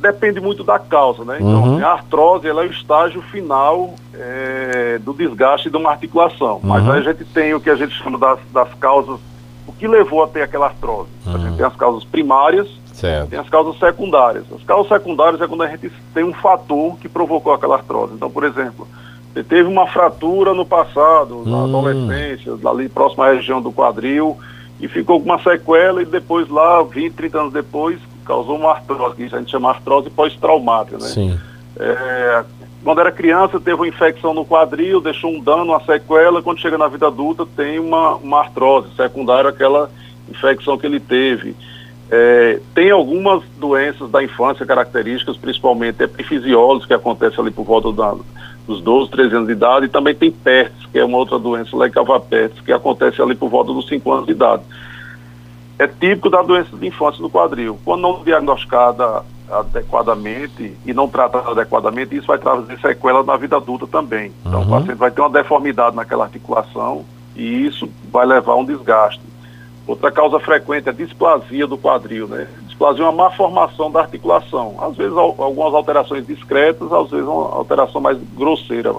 depende 0.00 0.40
muito 0.40 0.64
da 0.64 0.78
causa, 0.80 1.24
né? 1.24 1.36
Então, 1.38 1.62
uhum. 1.62 1.86
a 1.86 1.92
artrose 1.92 2.48
ela 2.48 2.64
é 2.64 2.66
o 2.66 2.70
estágio 2.70 3.22
final 3.22 3.94
é, 4.12 4.98
do 4.98 5.12
desgaste 5.12 5.70
de 5.70 5.76
uma 5.76 5.90
articulação. 5.90 6.58
Mas 6.64 6.84
uhum. 6.84 6.92
aí 6.92 6.98
a 6.98 7.02
gente 7.02 7.24
tem 7.26 7.54
o 7.54 7.60
que 7.60 7.70
a 7.70 7.76
gente 7.76 7.94
chama 7.94 8.18
das, 8.18 8.40
das 8.52 8.74
causas 8.74 9.20
o 9.66 9.72
que 9.72 9.86
levou 9.86 10.22
a 10.22 10.28
ter 10.28 10.42
aquela 10.42 10.66
artrose. 10.66 11.08
A 11.26 11.38
gente 11.38 11.56
tem 11.56 11.66
as 11.66 11.76
causas 11.76 12.04
primárias, 12.04 12.68
certo. 12.92 13.30
tem 13.30 13.38
as 13.38 13.48
causas 13.48 13.78
secundárias. 13.78 14.44
As 14.54 14.62
causas 14.62 14.88
secundárias 14.88 15.40
é 15.40 15.46
quando 15.46 15.62
a 15.62 15.68
gente 15.68 15.90
tem 16.12 16.24
um 16.24 16.34
fator 16.34 16.96
que 16.98 17.08
provocou 17.08 17.52
aquela 17.52 17.76
artrose. 17.76 18.14
Então, 18.14 18.30
por 18.30 18.44
exemplo, 18.44 18.86
você 19.32 19.42
teve 19.42 19.68
uma 19.68 19.86
fratura 19.86 20.54
no 20.54 20.64
passado, 20.64 21.42
na 21.44 21.58
hum. 21.58 21.64
adolescência, 21.64 22.52
ali 22.68 22.88
próxima 22.88 23.26
à 23.26 23.32
região 23.32 23.60
do 23.60 23.72
quadril, 23.72 24.38
e 24.80 24.86
ficou 24.86 25.20
com 25.20 25.26
uma 25.26 25.42
sequela 25.42 26.02
e 26.02 26.04
depois 26.04 26.48
lá, 26.48 26.82
20, 26.82 27.12
30 27.14 27.40
anos 27.40 27.52
depois, 27.52 27.98
causou 28.24 28.56
uma 28.56 28.72
artrose, 28.72 29.16
que 29.16 29.34
a 29.34 29.38
gente 29.38 29.50
chama 29.50 29.70
artrose 29.70 30.10
pós-traumática, 30.10 30.98
né? 30.98 31.08
Sim. 31.08 31.40
É, 31.76 32.44
quando 32.84 33.00
era 33.00 33.10
criança, 33.10 33.58
teve 33.58 33.76
uma 33.76 33.88
infecção 33.88 34.34
no 34.34 34.44
quadril, 34.44 35.00
deixou 35.00 35.30
um 35.30 35.40
dano, 35.40 35.64
uma 35.72 35.80
sequela. 35.80 36.42
Quando 36.42 36.60
chega 36.60 36.76
na 36.76 36.86
vida 36.86 37.06
adulta, 37.06 37.46
tem 37.56 37.78
uma, 37.78 38.16
uma 38.16 38.40
artrose 38.40 38.94
secundária 38.94 39.48
àquela 39.48 39.90
infecção 40.28 40.76
que 40.76 40.86
ele 40.86 41.00
teve. 41.00 41.56
É, 42.10 42.60
tem 42.74 42.90
algumas 42.90 43.42
doenças 43.58 44.10
da 44.10 44.22
infância 44.22 44.66
características, 44.66 45.38
principalmente 45.38 46.02
epifisiólogos, 46.02 46.84
que 46.84 46.92
acontece 46.92 47.40
ali 47.40 47.50
por 47.50 47.64
volta 47.64 47.90
da, 47.90 48.14
dos 48.66 48.82
12, 48.82 49.10
13 49.10 49.34
anos 49.34 49.46
de 49.46 49.54
idade, 49.54 49.86
e 49.86 49.88
também 49.88 50.14
tem 50.14 50.30
PERTS, 50.30 50.86
que 50.92 50.98
é 50.98 51.04
uma 51.04 51.16
outra 51.16 51.38
doença, 51.38 51.74
Lecavapertes, 51.74 52.60
que 52.60 52.70
acontece 52.70 53.22
ali 53.22 53.34
por 53.34 53.48
volta 53.48 53.72
dos 53.72 53.88
5 53.88 54.12
anos 54.12 54.26
de 54.26 54.32
idade. 54.32 54.62
É 55.78 55.86
típico 55.86 56.28
da 56.28 56.42
doença 56.42 56.76
de 56.76 56.86
infância 56.86 57.20
do 57.22 57.30
quadril. 57.30 57.78
Quando 57.82 58.02
não 58.02 58.22
diagnosticada 58.22 59.24
adequadamente 59.50 60.76
e 60.84 60.94
não 60.94 61.08
tratada 61.08 61.50
adequadamente, 61.50 62.16
isso 62.16 62.26
vai 62.26 62.38
trazer 62.38 62.78
sequela 62.80 63.22
na 63.22 63.36
vida 63.36 63.56
adulta 63.56 63.86
também. 63.86 64.32
Então, 64.44 64.60
uhum. 64.60 64.66
o 64.66 64.70
paciente 64.70 64.98
vai 64.98 65.10
ter 65.10 65.20
uma 65.20 65.30
deformidade 65.30 65.96
naquela 65.96 66.24
articulação 66.24 67.04
e 67.36 67.66
isso 67.66 67.88
vai 68.10 68.26
levar 68.26 68.52
a 68.52 68.56
um 68.56 68.64
desgaste. 68.64 69.20
Outra 69.86 70.10
causa 70.10 70.40
frequente 70.40 70.86
é 70.86 70.90
a 70.90 70.94
displasia 70.94 71.66
do 71.66 71.76
quadril, 71.76 72.26
né? 72.26 72.46
Displasia 72.62 73.04
é 73.04 73.08
uma 73.08 73.24
má 73.24 73.30
formação 73.30 73.90
da 73.90 74.00
articulação. 74.00 74.76
Às 74.80 74.96
vezes 74.96 75.14
algumas 75.16 75.74
alterações 75.74 76.26
discretas, 76.26 76.90
às 76.90 77.10
vezes 77.10 77.26
uma 77.26 77.54
alteração 77.54 78.00
mais 78.00 78.18
grosseira. 78.34 78.94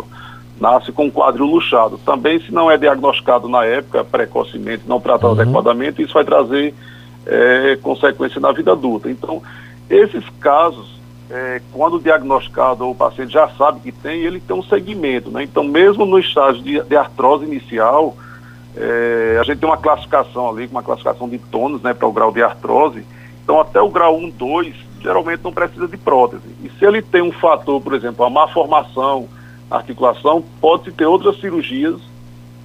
Nasce 0.61 0.91
com 0.91 1.07
o 1.07 1.11
quadril 1.11 1.47
luxado. 1.47 1.97
Também, 2.05 2.39
se 2.39 2.53
não 2.53 2.69
é 2.69 2.77
diagnosticado 2.77 3.49
na 3.49 3.65
época, 3.65 4.03
precocemente, 4.03 4.83
não 4.87 5.01
tratado 5.01 5.33
uhum. 5.33 5.41
adequadamente, 5.41 6.03
isso 6.03 6.13
vai 6.13 6.23
trazer 6.23 6.73
é, 7.25 7.77
consequência 7.81 8.39
na 8.39 8.51
vida 8.51 8.71
adulta. 8.71 9.09
Então, 9.09 9.41
esses 9.89 10.23
casos, 10.39 10.99
é, 11.29 11.61
quando 11.71 11.99
diagnosticado, 11.99 12.89
o 12.89 12.95
paciente 12.95 13.33
já 13.33 13.47
sabe 13.49 13.79
que 13.79 13.91
tem, 13.91 14.21
ele 14.21 14.39
tem 14.39 14.55
um 14.55 14.63
segmento, 14.63 15.29
né? 15.29 15.43
Então, 15.43 15.63
mesmo 15.63 16.05
no 16.05 16.19
estágio 16.19 16.61
de, 16.61 16.81
de 16.81 16.95
artrose 16.95 17.45
inicial, 17.45 18.15
é, 18.75 19.37
a 19.39 19.43
gente 19.43 19.59
tem 19.59 19.69
uma 19.69 19.77
classificação 19.77 20.49
ali, 20.49 20.67
uma 20.67 20.83
classificação 20.83 21.29
de 21.29 21.37
tônus, 21.37 21.81
né, 21.81 21.93
para 21.93 22.07
o 22.07 22.11
grau 22.11 22.31
de 22.31 22.43
artrose. 22.43 23.05
Então, 23.43 23.59
até 23.59 23.81
o 23.81 23.89
grau 23.89 24.17
1, 24.17 24.29
2, 24.31 24.75
geralmente 25.01 25.43
não 25.43 25.53
precisa 25.53 25.87
de 25.87 25.97
prótese. 25.97 26.43
E 26.63 26.69
se 26.77 26.85
ele 26.85 27.01
tem 27.01 27.21
um 27.21 27.31
fator, 27.31 27.79
por 27.81 27.93
exemplo, 27.93 28.25
a 28.25 28.29
má 28.29 28.47
formação 28.47 29.27
articulação, 29.69 30.43
pode-se 30.61 30.91
ter 30.91 31.05
outras 31.05 31.39
cirurgias 31.39 31.99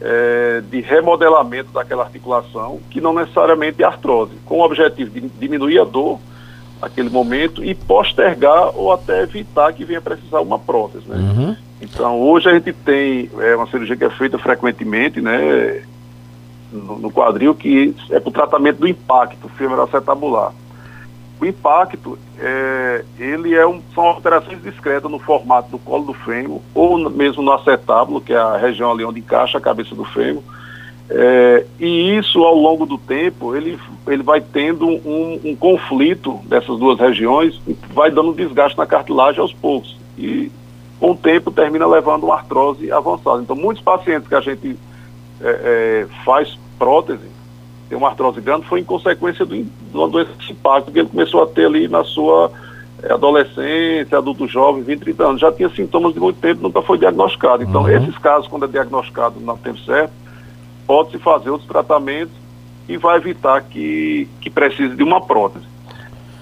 é, 0.00 0.62
de 0.70 0.80
remodelamento 0.80 1.70
daquela 1.72 2.04
articulação, 2.04 2.80
que 2.90 3.00
não 3.00 3.12
necessariamente 3.12 3.82
é 3.82 3.86
artrose, 3.86 4.32
com 4.44 4.58
o 4.58 4.64
objetivo 4.64 5.10
de 5.10 5.20
diminuir 5.20 5.78
a 5.78 5.84
dor 5.84 6.18
aquele 6.80 7.10
momento 7.10 7.64
e 7.64 7.74
postergar 7.74 8.76
ou 8.76 8.92
até 8.92 9.22
evitar 9.22 9.72
que 9.72 9.84
venha 9.84 10.00
precisar 10.00 10.40
uma 10.40 10.58
prótese, 10.58 11.08
né? 11.08 11.16
Uhum. 11.16 11.56
Então, 11.80 12.20
hoje 12.20 12.48
a 12.48 12.54
gente 12.54 12.72
tem 12.72 13.30
é, 13.38 13.56
uma 13.56 13.66
cirurgia 13.66 13.96
que 13.96 14.04
é 14.04 14.10
feita 14.10 14.38
frequentemente, 14.38 15.20
né, 15.20 15.82
no, 16.70 16.98
no 16.98 17.10
quadril, 17.10 17.54
que 17.54 17.94
é 18.10 18.20
para 18.20 18.28
o 18.28 18.32
tratamento 18.32 18.80
do 18.80 18.88
impacto 18.88 19.48
femoral-acetabular. 19.50 20.52
O 21.40 21.46
impacto, 21.46 22.18
é, 22.38 23.02
ele 23.18 23.54
é 23.54 23.66
um, 23.66 23.80
são 23.94 24.04
alterações 24.04 24.62
discretas 24.62 25.10
no 25.10 25.18
formato 25.18 25.70
do 25.70 25.78
colo 25.78 26.04
do 26.04 26.12
fêmur, 26.12 26.60
ou 26.74 26.98
mesmo 27.08 27.42
no 27.42 27.52
acetábulo, 27.52 28.20
que 28.20 28.34
é 28.34 28.36
a 28.36 28.58
região 28.58 28.92
ali 28.92 29.04
onde 29.04 29.20
encaixa 29.20 29.56
a 29.56 29.60
cabeça 29.60 29.94
do 29.94 30.04
fêmur, 30.04 30.42
é, 31.12 31.66
e 31.80 32.16
isso, 32.16 32.44
ao 32.44 32.54
longo 32.54 32.86
do 32.86 32.96
tempo, 32.96 33.56
ele, 33.56 33.76
ele 34.06 34.22
vai 34.22 34.40
tendo 34.40 34.86
um, 34.86 35.40
um, 35.44 35.56
conflito 35.56 36.38
dessas 36.44 36.78
duas 36.78 37.00
regiões, 37.00 37.60
vai 37.92 38.12
dando 38.12 38.32
desgaste 38.32 38.78
na 38.78 38.86
cartilagem 38.86 39.40
aos 39.40 39.52
poucos. 39.52 39.96
E, 40.16 40.52
com 41.00 41.10
o 41.10 41.16
tempo, 41.16 41.50
termina 41.50 41.84
levando 41.84 42.24
uma 42.24 42.36
artrose 42.36 42.92
avançada. 42.92 43.42
Então, 43.42 43.56
muitos 43.56 43.82
pacientes 43.82 44.28
que 44.28 44.34
a 44.36 44.40
gente 44.40 44.76
é, 45.40 45.48
é, 45.48 46.06
faz 46.24 46.56
prótese, 46.78 47.28
tem 47.88 47.98
uma 47.98 48.08
artrose 48.08 48.40
grande, 48.40 48.66
foi 48.66 48.78
em 48.78 48.84
consequência 48.84 49.44
do, 49.44 49.56
de 49.56 49.68
uma 49.92 50.08
doença 50.08 50.30
de 50.38 50.52
impacto 50.52 50.92
que 50.92 51.00
ele 51.00 51.08
começou 51.08 51.42
a 51.42 51.46
ter 51.46 51.66
ali 51.66 51.88
na 51.88 52.04
sua 52.04 52.52
é, 53.02 53.12
adolescência, 53.12 54.16
adulto 54.16 54.46
jovem, 54.46 54.84
20, 54.84 55.00
30 55.00 55.24
anos. 55.24 55.40
Já 55.40 55.50
tinha 55.50 55.70
sintomas 55.70 56.14
de 56.14 56.20
muito 56.20 56.38
tempo, 56.38 56.62
nunca 56.62 56.80
foi 56.82 56.98
diagnosticado. 56.98 57.64
Então, 57.64 57.82
uhum. 57.82 57.88
esses 57.88 58.16
casos, 58.18 58.46
quando 58.46 58.66
é 58.66 58.68
diagnosticado 58.68 59.40
no 59.40 59.58
tempo 59.58 59.80
certo, 59.80 60.19
pode-se 60.90 61.18
fazer 61.18 61.50
outros 61.50 61.68
tratamentos 61.68 62.34
e 62.88 62.96
vai 62.96 63.16
evitar 63.16 63.62
que, 63.62 64.28
que 64.40 64.50
precise 64.50 64.96
de 64.96 65.04
uma 65.04 65.20
prótese. 65.20 65.64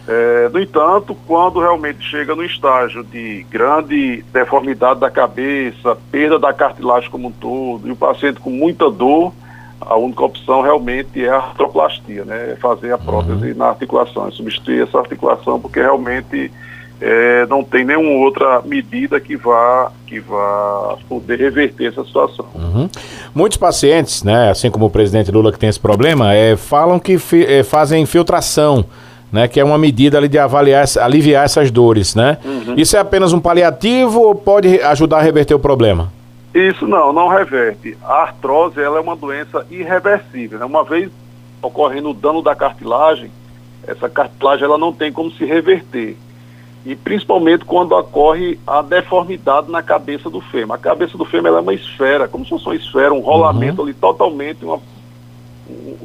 É, 0.09 0.49
no 0.49 0.59
entanto, 0.59 1.15
quando 1.27 1.61
realmente 1.61 2.03
chega 2.03 2.35
no 2.35 2.43
estágio 2.43 3.05
de 3.05 3.45
grande 3.51 4.25
deformidade 4.33 5.01
da 5.01 5.11
cabeça, 5.11 5.99
perda 6.11 6.39
da 6.39 6.51
cartilagem 6.55 7.11
como 7.11 7.29
um 7.29 7.31
todo, 7.31 7.87
e 7.87 7.91
o 7.91 7.97
paciente 7.97 8.41
com 8.41 8.49
muita 8.49 8.91
dor, 8.91 9.35
a 9.83 9.97
única 9.97 10.25
opção 10.25 10.63
realmente 10.63 11.23
é 11.23 11.29
a 11.29 11.37
artroplastia, 11.37 12.25
né? 12.25 12.53
É 12.53 12.57
fazer 12.57 12.91
a 12.91 12.97
prótese 12.97 13.51
uhum. 13.51 13.55
na 13.55 13.67
articulação, 13.67 14.29
é 14.29 14.31
substituir 14.31 14.83
essa 14.83 14.99
articulação, 14.99 15.61
porque 15.61 15.79
realmente 15.79 16.51
é, 17.01 17.47
não 17.47 17.63
tem 17.63 17.85
nenhuma 17.85 18.11
outra 18.25 18.61
medida 18.63 19.21
que 19.21 19.37
vá, 19.37 19.91
que 20.07 20.19
vá 20.21 20.97
poder 21.09 21.39
reverter 21.39 21.87
essa 21.87 22.05
situação. 22.05 22.47
Uhum. 22.55 22.89
Muitos 23.35 23.59
pacientes, 23.59 24.23
né, 24.23 24.51
assim 24.51 24.71
como 24.71 24.87
o 24.87 24.91
presidente 24.91 25.31
Lula 25.31 25.53
que 25.53 25.59
tem 25.59 25.69
esse 25.69 25.81
problema, 25.81 26.35
é, 26.35 26.57
falam 26.57 26.99
que 26.99 27.19
fi, 27.19 27.45
é, 27.45 27.63
fazem 27.63 28.03
infiltração 28.03 28.85
né? 29.33 29.47
Que 29.47 29.61
é 29.61 29.65
uma 29.65 29.79
medida 29.79 30.19
ali 30.19 30.29
de 30.29 30.39
avaliar, 30.39 30.85
aliviar 31.01 31.45
essas 31.45 31.71
dores, 31.71 32.15
né? 32.15 32.39
Uhum. 32.45 32.75
Isso 32.77 32.97
é 32.97 33.01
apenas 33.01 33.33
um 33.33 33.41
paliativo 33.41 34.21
ou 34.21 34.35
pode 34.35 34.81
ajudar 34.81 35.19
a 35.19 35.23
reverter 35.23 35.55
o 35.55 35.59
problema? 35.59 36.11
Isso 36.55 36.87
não, 36.87 37.13
não 37.13 37.29
reverte. 37.29 37.97
A 38.03 38.23
artrose 38.23 38.81
ela 38.81 38.99
é 38.99 39.01
uma 39.01 39.15
doença 39.15 39.67
irreversível. 39.71 40.59
Né? 40.59 40.65
Uma 40.65 40.83
vez 40.83 41.11
ocorrendo 41.61 42.11
o 42.11 42.15
dano 42.15 42.43
da 42.43 42.55
cartilagem, 42.55 43.31
essa 43.87 44.09
cartilagem 44.09 44.65
ela 44.65 44.79
não 44.79 44.93
tem 44.93 45.13
como 45.13 45.31
se 45.33 45.45
reverter. 45.45 46.17
E 46.87 46.95
principalmente 46.95 47.65
quando 47.65 47.93
ocorre 47.93 48.59
a 48.67 48.83
deformidade 48.83 49.71
na 49.71 49.83
cabeça 49.83 50.31
do 50.31 50.41
fêmur. 50.41 50.75
A 50.75 50.79
cabeça 50.79 51.19
do 51.19 51.25
fêmur 51.25 51.49
é 51.49 51.61
uma 51.61 51.75
esfera, 51.75 52.29
como 52.29 52.45
se 52.45 52.51
fosse 52.51 52.67
uma 52.67 52.77
esfera, 52.77 53.13
um 53.13 53.21
rolamento 53.21 53.81
uhum. 53.81 53.89
ali 53.89 53.95
totalmente 53.95 54.65
uma, 54.65 54.81
um, 55.69 55.97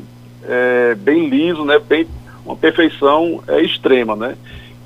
é, 0.43 0.95
bem 0.95 1.29
liso, 1.29 1.63
né? 1.63 1.79
Bem, 1.79 2.07
uma 2.45 2.55
perfeição 2.55 3.41
é, 3.47 3.61
extrema, 3.61 4.15
né? 4.15 4.35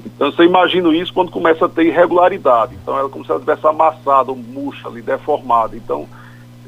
Então 0.05 0.31
você 0.31 0.43
imagina 0.43 0.95
isso 0.95 1.13
quando 1.13 1.31
começa 1.31 1.65
a 1.65 1.69
ter 1.69 1.85
irregularidade. 1.85 2.75
Então 2.81 2.97
ela 2.97 3.09
como 3.09 3.25
se 3.25 3.31
ela 3.31 3.39
tivesse 3.39 3.65
amassada, 3.65 4.31
murcha 4.31 4.87
ali, 4.87 5.01
deformada. 5.01 5.75
Então 5.75 6.07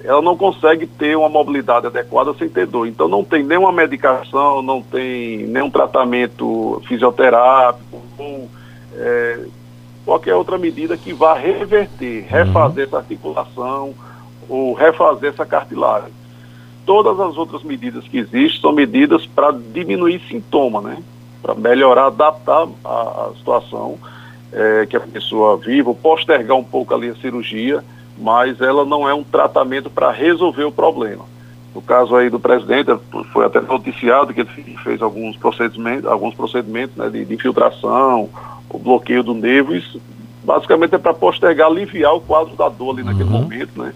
ela 0.04 0.22
não 0.22 0.36
consegue 0.36 0.88
ter 0.88 1.16
uma 1.18 1.30
mobilidade 1.30 1.88
adequada 1.88 2.34
sem 2.34 2.50
ter 2.50 2.66
dor. 2.66 2.88
Então 2.88 3.08
não 3.08 3.24
tem 3.24 3.44
nenhuma 3.44 3.72
medicação, 3.72 4.62
não 4.62 4.82
tem 4.82 5.46
nenhum 5.48 5.70
tratamento 5.70 6.82
fisioterápico, 6.88 7.99
é, 9.00 9.40
qualquer 10.06 10.36
outra 10.36 10.58
medida 10.58 10.98
que 10.98 11.14
vá 11.14 11.34
reverter, 11.34 12.26
refazer 12.28 12.84
uhum. 12.84 12.90
essa 12.90 12.98
articulação 12.98 13.94
ou 14.48 14.74
refazer 14.74 15.32
essa 15.32 15.46
cartilagem. 15.46 16.12
Todas 16.86 17.20
as 17.20 17.38
outras 17.38 17.64
medidas 17.64 18.08
que 18.08 18.18
existem 18.18 18.62
são 18.62 18.72
medidas 18.72 19.26
para 19.26 19.52
diminuir 19.52 20.22
sintoma, 20.28 20.82
né? 20.82 20.98
Para 21.42 21.56
melhorar, 21.56 22.08
adaptar 22.08 22.68
a, 22.84 22.90
a 22.90 23.32
situação 23.38 23.98
é, 24.52 24.86
que 24.86 24.98
a 24.98 25.00
pessoa 25.00 25.58
viva, 25.58 25.94
postergar 25.94 26.58
um 26.58 26.64
pouco 26.64 26.94
ali 26.94 27.10
a 27.10 27.16
cirurgia 27.16 27.84
mas 28.20 28.60
ela 28.60 28.86
não 28.86 29.08
é 29.08 29.14
um 29.14 29.24
tratamento 29.24 29.90
para 29.90 30.12
resolver 30.12 30.66
o 30.66 30.72
problema. 30.72 31.26
No 31.74 31.82
caso 31.82 32.16
aí 32.16 32.30
do 32.30 32.40
presidente, 32.40 32.92
foi 33.32 33.46
até 33.46 33.62
noticiado 33.62 34.34
que 34.34 34.42
ele 34.42 34.78
fez 34.84 35.02
alguns 35.02 35.38
procedimentos, 35.38 36.06
alguns 36.06 36.36
procedimentos 36.36 36.96
né, 36.98 37.10
de, 37.10 37.24
de 37.24 37.34
infiltração, 37.34 38.30
o 38.70 38.78
bloqueio 38.78 39.24
do 39.24 39.34
nervo, 39.34 39.76
isso 39.76 40.00
basicamente 40.44 40.96
é 40.96 40.98
para 40.98 41.14
postergar, 41.14 41.68
aliviar 41.68 42.14
o 42.14 42.22
quadro 42.22 42.56
da 42.56 42.70
dor 42.70 42.96
ali 42.96 43.04
naquele 43.04 43.30
uhum. 43.30 43.42
momento, 43.42 43.82
né? 43.82 43.94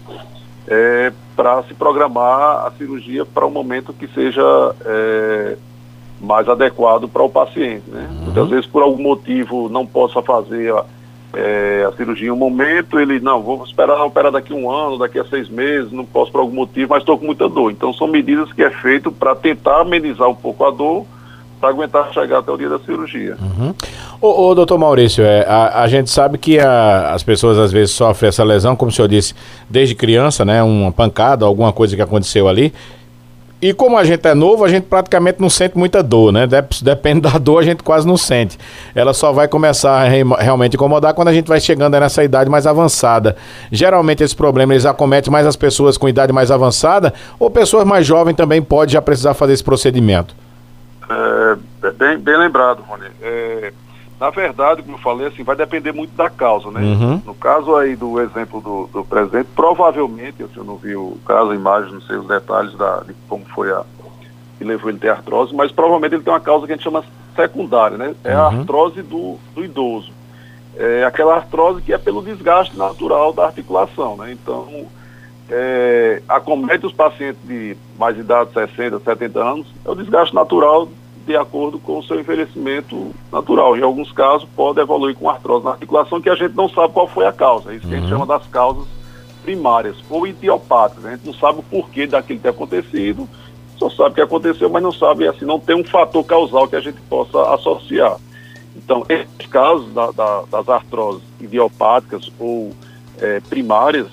É, 0.66 1.12
para 1.36 1.62
se 1.64 1.74
programar 1.74 2.66
a 2.66 2.72
cirurgia 2.78 3.26
para 3.26 3.46
um 3.46 3.50
momento 3.50 3.92
que 3.92 4.06
seja 4.08 4.42
é, 4.84 5.56
mais 6.20 6.48
adequado 6.48 7.06
para 7.08 7.22
o 7.22 7.28
paciente, 7.28 7.90
né? 7.90 8.08
Uhum. 8.10 8.24
Muitas 8.24 8.48
vezes 8.48 8.66
por 8.66 8.82
algum 8.82 9.02
motivo 9.02 9.68
não 9.68 9.84
possa 9.84 10.22
fazer 10.22 10.72
a, 10.72 10.84
é, 11.34 11.86
a 11.86 11.92
cirurgia 11.96 12.28
em 12.28 12.30
um 12.30 12.36
momento, 12.36 12.98
ele, 12.98 13.20
não, 13.20 13.42
vou 13.42 13.64
esperar 13.64 14.02
operar 14.04 14.32
daqui 14.32 14.52
a 14.52 14.56
um 14.56 14.70
ano, 14.70 14.98
daqui 14.98 15.18
a 15.18 15.24
seis 15.24 15.48
meses, 15.48 15.92
não 15.92 16.04
posso 16.04 16.30
por 16.30 16.40
algum 16.40 16.54
motivo, 16.54 16.90
mas 16.90 17.02
estou 17.02 17.18
com 17.18 17.26
muita 17.26 17.48
dor. 17.48 17.70
Então 17.70 17.92
são 17.92 18.06
medidas 18.06 18.52
que 18.52 18.62
é 18.62 18.70
feito 18.70 19.10
para 19.10 19.34
tentar 19.34 19.80
amenizar 19.80 20.28
um 20.28 20.34
pouco 20.34 20.64
a 20.64 20.70
dor, 20.70 21.04
para 21.60 21.70
aguentar 21.70 22.12
chegar 22.12 22.38
até 22.38 22.50
o 22.50 22.56
dia 22.56 22.68
da 22.68 22.78
cirurgia. 22.78 23.36
Uhum. 23.40 23.74
Ô, 24.20 24.54
doutor 24.54 24.78
Maurício, 24.78 25.24
é, 25.24 25.44
a, 25.46 25.82
a 25.82 25.88
gente 25.88 26.10
sabe 26.10 26.38
que 26.38 26.58
a, 26.58 27.12
as 27.12 27.22
pessoas 27.22 27.58
às 27.58 27.72
vezes 27.72 27.94
sofrem 27.94 28.28
essa 28.28 28.44
lesão, 28.44 28.74
como 28.74 28.90
o 28.90 28.92
senhor 28.92 29.08
disse, 29.08 29.34
desde 29.68 29.94
criança, 29.94 30.44
né? 30.44 30.62
Uma 30.62 30.92
pancada, 30.92 31.44
alguma 31.44 31.72
coisa 31.72 31.94
que 31.94 32.02
aconteceu 32.02 32.48
ali. 32.48 32.72
E 33.62 33.72
como 33.72 33.96
a 33.96 34.04
gente 34.04 34.28
é 34.28 34.34
novo, 34.34 34.62
a 34.62 34.68
gente 34.68 34.84
praticamente 34.84 35.40
não 35.40 35.48
sente 35.48 35.78
muita 35.78 36.02
dor, 36.02 36.30
né? 36.30 36.46
Depende 36.82 37.22
da 37.22 37.38
dor, 37.38 37.60
a 37.60 37.62
gente 37.62 37.82
quase 37.82 38.06
não 38.06 38.14
sente. 38.16 38.58
Ela 38.94 39.14
só 39.14 39.32
vai 39.32 39.48
começar 39.48 40.02
a 40.02 40.36
realmente 40.36 40.74
incomodar 40.74 41.14
quando 41.14 41.28
a 41.28 41.32
gente 41.32 41.46
vai 41.46 41.58
chegando 41.58 41.98
nessa 41.98 42.22
idade 42.22 42.50
mais 42.50 42.66
avançada. 42.66 43.36
Geralmente 43.72 44.22
esse 44.22 44.36
problema 44.36 44.74
eles 44.74 44.84
acometem 44.84 45.32
mais 45.32 45.46
as 45.46 45.56
pessoas 45.56 45.96
com 45.96 46.06
idade 46.06 46.30
mais 46.30 46.50
avançada 46.50 47.14
ou 47.38 47.48
pessoas 47.48 47.86
mais 47.86 48.06
jovens 48.06 48.34
também 48.34 48.60
podem 48.60 48.92
já 48.92 49.00
precisar 49.00 49.32
fazer 49.32 49.54
esse 49.54 49.64
procedimento? 49.64 50.43
É, 51.08 51.88
é 51.88 51.90
bem, 51.90 52.18
bem 52.18 52.36
lembrado, 52.36 52.82
Rony. 52.82 53.06
É, 53.20 53.72
na 54.20 54.30
verdade, 54.30 54.82
como 54.82 54.94
eu 54.94 55.00
falei, 55.00 55.26
assim, 55.26 55.42
vai 55.42 55.56
depender 55.56 55.92
muito 55.92 56.14
da 56.16 56.30
causa, 56.30 56.70
né? 56.70 56.80
Uhum. 56.80 57.22
No 57.26 57.34
caso 57.34 57.74
aí 57.76 57.96
do 57.96 58.20
exemplo 58.20 58.60
do, 58.60 58.88
do 58.92 59.04
presidente, 59.04 59.48
provavelmente, 59.54 60.36
eu 60.40 60.64
não 60.64 60.76
vi 60.76 60.94
o 60.94 61.18
caso, 61.26 61.50
a 61.50 61.54
imagem, 61.54 61.92
não 61.92 62.00
sei 62.00 62.16
os 62.16 62.26
detalhes 62.26 62.74
da, 62.74 63.00
de 63.00 63.14
como 63.28 63.44
foi 63.46 63.70
a 63.70 63.84
que 64.56 64.64
levou 64.64 64.88
ele 64.88 64.98
a 64.98 65.00
ter 65.00 65.08
artrose, 65.10 65.54
mas 65.54 65.72
provavelmente 65.72 66.14
ele 66.14 66.22
tem 66.22 66.32
uma 66.32 66.40
causa 66.40 66.66
que 66.66 66.72
a 66.72 66.76
gente 66.76 66.84
chama 66.84 67.04
secundária, 67.34 67.98
né? 67.98 68.14
É 68.22 68.32
a 68.32 68.48
uhum. 68.48 68.60
artrose 68.60 69.02
do, 69.02 69.36
do 69.54 69.64
idoso. 69.64 70.12
É 70.76 71.04
aquela 71.04 71.36
artrose 71.36 71.82
que 71.82 71.92
é 71.92 71.98
pelo 71.98 72.22
desgaste 72.22 72.76
natural 72.76 73.32
da 73.32 73.46
articulação, 73.46 74.16
né? 74.16 74.32
Então, 74.32 74.86
é, 75.50 76.22
acomete 76.28 76.86
os 76.86 76.92
pacientes 76.92 77.40
de 77.44 77.76
mais 77.98 78.18
idade, 78.18 78.52
60, 78.52 79.00
70 79.00 79.40
anos, 79.40 79.66
é 79.84 79.90
o 79.90 79.94
desgaste 79.94 80.34
natural 80.34 80.88
de 81.26 81.36
acordo 81.36 81.78
com 81.78 81.98
o 81.98 82.02
seu 82.02 82.20
envelhecimento 82.20 83.10
natural. 83.32 83.76
Em 83.76 83.82
alguns 83.82 84.12
casos, 84.12 84.48
pode 84.54 84.80
evoluir 84.80 85.16
com 85.16 85.28
artrose 85.28 85.64
na 85.64 85.72
articulação, 85.72 86.20
que 86.20 86.28
a 86.28 86.34
gente 86.34 86.54
não 86.54 86.68
sabe 86.68 86.92
qual 86.92 87.08
foi 87.08 87.26
a 87.26 87.32
causa. 87.32 87.74
Isso 87.74 87.84
uhum. 87.84 87.90
que 87.90 87.96
a 87.96 88.00
gente 88.00 88.12
uhum. 88.12 88.18
chama 88.18 88.38
das 88.38 88.46
causas 88.48 88.86
primárias 89.42 89.96
ou 90.08 90.26
idiopáticas. 90.26 91.04
A 91.04 91.10
gente 91.12 91.26
não 91.26 91.34
sabe 91.34 91.60
o 91.60 91.62
porquê 91.62 92.06
daquilo 92.06 92.40
ter 92.40 92.50
acontecido, 92.50 93.28
só 93.78 93.90
sabe 93.90 94.14
que 94.14 94.20
aconteceu, 94.20 94.68
mas 94.70 94.82
não 94.82 94.92
sabe, 94.92 95.26
assim, 95.26 95.44
não 95.44 95.58
tem 95.58 95.76
um 95.76 95.84
fator 95.84 96.24
causal 96.24 96.68
que 96.68 96.76
a 96.76 96.80
gente 96.80 97.00
possa 97.02 97.54
associar. 97.54 98.16
Então, 98.76 99.04
esses 99.08 99.46
casos 99.50 99.92
da, 99.92 100.10
da, 100.10 100.42
das 100.50 100.68
artroses 100.68 101.22
idiopáticas 101.40 102.30
ou 102.38 102.72
é, 103.18 103.40
primárias, 103.40 104.08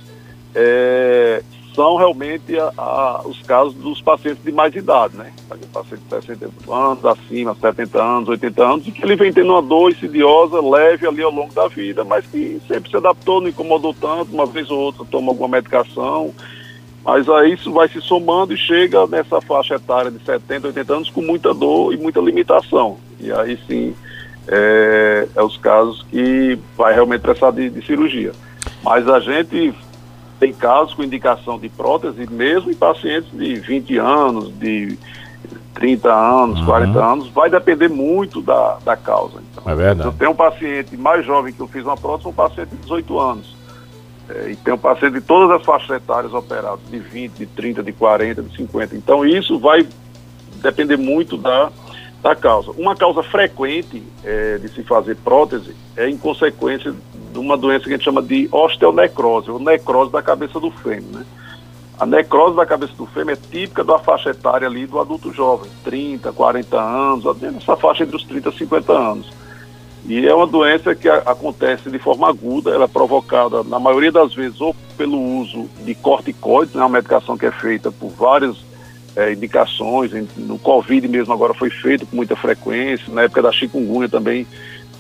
é, 0.55 1.43
são 1.73 1.95
realmente 1.95 2.57
a, 2.59 2.71
a, 2.77 3.21
os 3.25 3.41
casos 3.43 3.73
dos 3.75 4.01
pacientes 4.01 4.43
de 4.43 4.51
mais 4.51 4.75
idade, 4.75 5.15
né? 5.15 5.31
Pacientes 5.73 6.05
de 6.07 6.25
60 6.25 6.49
anos, 6.69 7.05
acima, 7.05 7.55
70 7.55 8.01
anos, 8.01 8.29
80 8.29 8.63
anos, 8.63 8.87
e 8.87 8.91
que 8.91 9.03
ele 9.03 9.15
vem 9.15 9.31
tendo 9.31 9.51
uma 9.51 9.61
dor 9.61 9.91
insidiosa, 9.91 10.61
leve 10.61 11.07
ali 11.07 11.23
ao 11.23 11.31
longo 11.31 11.53
da 11.53 11.67
vida, 11.67 12.03
mas 12.03 12.25
que 12.25 12.61
sempre 12.67 12.89
se 12.89 12.97
adaptou, 12.97 13.41
não 13.41 13.47
incomodou 13.47 13.93
tanto, 13.93 14.33
uma 14.33 14.45
vez 14.45 14.69
ou 14.69 14.79
outra 14.79 15.05
toma 15.05 15.31
alguma 15.31 15.47
medicação, 15.47 16.33
mas 17.03 17.27
aí 17.29 17.53
isso 17.53 17.71
vai 17.71 17.87
se 17.87 17.99
somando 18.01 18.53
e 18.53 18.57
chega 18.57 19.07
nessa 19.07 19.41
faixa 19.41 19.75
etária 19.75 20.11
de 20.11 20.23
70, 20.23 20.67
80 20.67 20.93
anos 20.93 21.09
com 21.09 21.21
muita 21.21 21.53
dor 21.53 21.93
e 21.93 21.97
muita 21.97 22.19
limitação. 22.19 22.97
E 23.19 23.31
aí 23.31 23.57
sim 23.67 23.95
é, 24.47 25.27
é 25.35 25.41
os 25.41 25.57
casos 25.57 26.03
que 26.11 26.59
vai 26.77 26.93
realmente 26.93 27.21
precisar 27.21 27.51
de, 27.51 27.69
de 27.69 27.85
cirurgia. 27.85 28.33
Mas 28.83 29.07
a 29.07 29.19
gente 29.19 29.73
tem 30.41 30.51
casos 30.51 30.95
com 30.95 31.03
indicação 31.03 31.59
de 31.59 31.69
prótese, 31.69 32.27
mesmo 32.27 32.71
em 32.71 32.73
pacientes 32.73 33.29
de 33.31 33.53
20 33.59 33.97
anos, 33.99 34.51
de 34.57 34.97
30 35.75 36.11
anos, 36.11 36.59
uhum. 36.61 36.65
40 36.65 37.05
anos, 37.05 37.27
vai 37.29 37.47
depender 37.47 37.87
muito 37.87 38.41
da, 38.41 38.79
da 38.83 38.97
causa. 38.97 39.35
Então, 39.51 39.71
é 39.71 39.75
verdade. 39.75 40.09
Eu 40.09 40.13
tenho 40.13 40.31
um 40.31 40.35
paciente 40.35 40.97
mais 40.97 41.23
jovem 41.23 41.53
que 41.53 41.59
eu 41.59 41.67
fiz 41.67 41.83
uma 41.83 41.95
prótese, 41.95 42.27
um 42.27 42.33
paciente 42.33 42.69
de 42.69 42.77
18 42.77 43.19
anos. 43.19 43.55
É, 44.29 44.49
e 44.49 44.55
tem 44.55 44.73
um 44.73 44.79
paciente 44.79 45.13
de 45.13 45.21
todas 45.21 45.51
as 45.51 45.63
faixas 45.63 45.91
etárias 45.91 46.33
operadas, 46.33 46.79
de 46.89 46.97
20, 46.97 47.33
de 47.33 47.45
30, 47.45 47.83
de 47.83 47.91
40, 47.91 48.41
de 48.41 48.57
50. 48.57 48.95
Então 48.95 49.23
isso 49.23 49.59
vai 49.59 49.87
depender 50.55 50.97
muito 50.97 51.37
da, 51.37 51.71
da 52.23 52.35
causa. 52.35 52.71
Uma 52.71 52.95
causa 52.95 53.21
frequente 53.21 54.01
é, 54.23 54.57
de 54.57 54.69
se 54.69 54.81
fazer 54.81 55.17
prótese 55.17 55.75
é 55.95 56.09
em 56.09 56.17
consequência 56.17 56.95
de 57.31 57.39
uma 57.39 57.57
doença 57.57 57.85
que 57.85 57.89
a 57.89 57.97
gente 57.97 58.03
chama 58.03 58.21
de 58.21 58.47
osteonecrose, 58.51 59.49
ou 59.49 59.59
necrose 59.59 60.11
da 60.11 60.21
cabeça 60.21 60.59
do 60.59 60.71
fêmur, 60.71 61.19
né? 61.19 61.25
A 61.99 62.05
necrose 62.05 62.55
da 62.55 62.65
cabeça 62.65 62.93
do 62.93 63.05
fêmur 63.05 63.33
é 63.33 63.35
típica 63.35 63.83
da 63.83 63.99
faixa 63.99 64.31
etária 64.31 64.67
ali 64.67 64.87
do 64.87 64.99
adulto 64.99 65.31
jovem, 65.31 65.69
30, 65.83 66.31
40 66.31 66.79
anos, 66.79 67.39
nessa 67.39 67.75
faixa 67.75 68.03
entre 68.03 68.15
os 68.15 68.23
30 68.23 68.49
e 68.49 68.57
50 68.57 68.91
anos. 68.91 69.31
E 70.05 70.27
é 70.27 70.33
uma 70.33 70.47
doença 70.47 70.95
que 70.95 71.07
a, 71.07 71.17
acontece 71.17 71.89
de 71.89 71.99
forma 71.99 72.27
aguda, 72.27 72.71
ela 72.71 72.85
é 72.85 72.87
provocada, 72.87 73.63
na 73.63 73.79
maioria 73.79 74.11
das 74.11 74.33
vezes, 74.33 74.59
ou 74.59 74.75
pelo 74.97 75.19
uso 75.39 75.69
de 75.85 75.93
corticoides, 75.93 76.73
né, 76.73 76.81
uma 76.81 76.89
medicação 76.89 77.37
que 77.37 77.45
é 77.45 77.51
feita 77.51 77.91
por 77.91 78.09
várias 78.09 78.57
é, 79.15 79.33
indicações, 79.33 80.11
no 80.37 80.57
Covid 80.57 81.07
mesmo 81.07 81.33
agora 81.33 81.53
foi 81.53 81.69
feito 81.69 82.05
com 82.05 82.15
muita 82.15 82.35
frequência, 82.35 83.13
na 83.13 83.23
época 83.23 83.41
da 83.41 83.51
chikungunya 83.51 84.09
também 84.09 84.47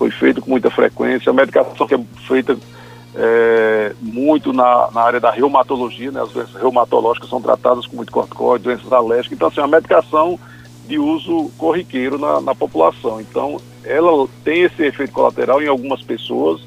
foi 0.01 0.09
feito 0.09 0.41
com 0.41 0.49
muita 0.49 0.71
frequência, 0.71 1.29
a 1.29 1.33
medicação 1.33 1.85
que 1.85 1.93
é 1.93 1.99
feita 2.27 2.57
é, 3.13 3.93
muito 4.01 4.51
na, 4.51 4.89
na, 4.91 5.01
área 5.01 5.19
da 5.19 5.29
reumatologia, 5.29 6.09
né? 6.09 6.19
as 6.23 6.31
doenças 6.31 6.55
reumatológicas 6.55 7.29
são 7.29 7.39
tratadas 7.39 7.85
com 7.85 7.97
muito 7.97 8.11
corticoide, 8.11 8.63
doenças 8.63 8.91
alérgicas, 8.91 9.33
então 9.35 9.47
assim, 9.47 9.59
é 9.59 9.63
uma 9.63 9.77
medicação 9.77 10.39
de 10.87 10.97
uso 10.97 11.51
corriqueiro 11.55 12.17
na, 12.17 12.41
na, 12.41 12.55
população. 12.55 13.21
Então, 13.21 13.61
ela 13.83 14.27
tem 14.43 14.63
esse 14.63 14.81
efeito 14.81 15.13
colateral 15.13 15.61
em 15.61 15.67
algumas 15.67 16.01
pessoas, 16.01 16.61